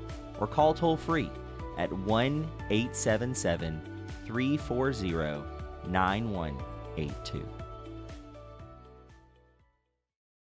or 0.41 0.47
call 0.47 0.75
toll 0.75 0.97
free 0.97 1.31
at 1.77 1.93
1 1.93 2.49
877 2.71 3.81
340 4.27 5.43
9182. 5.89 7.68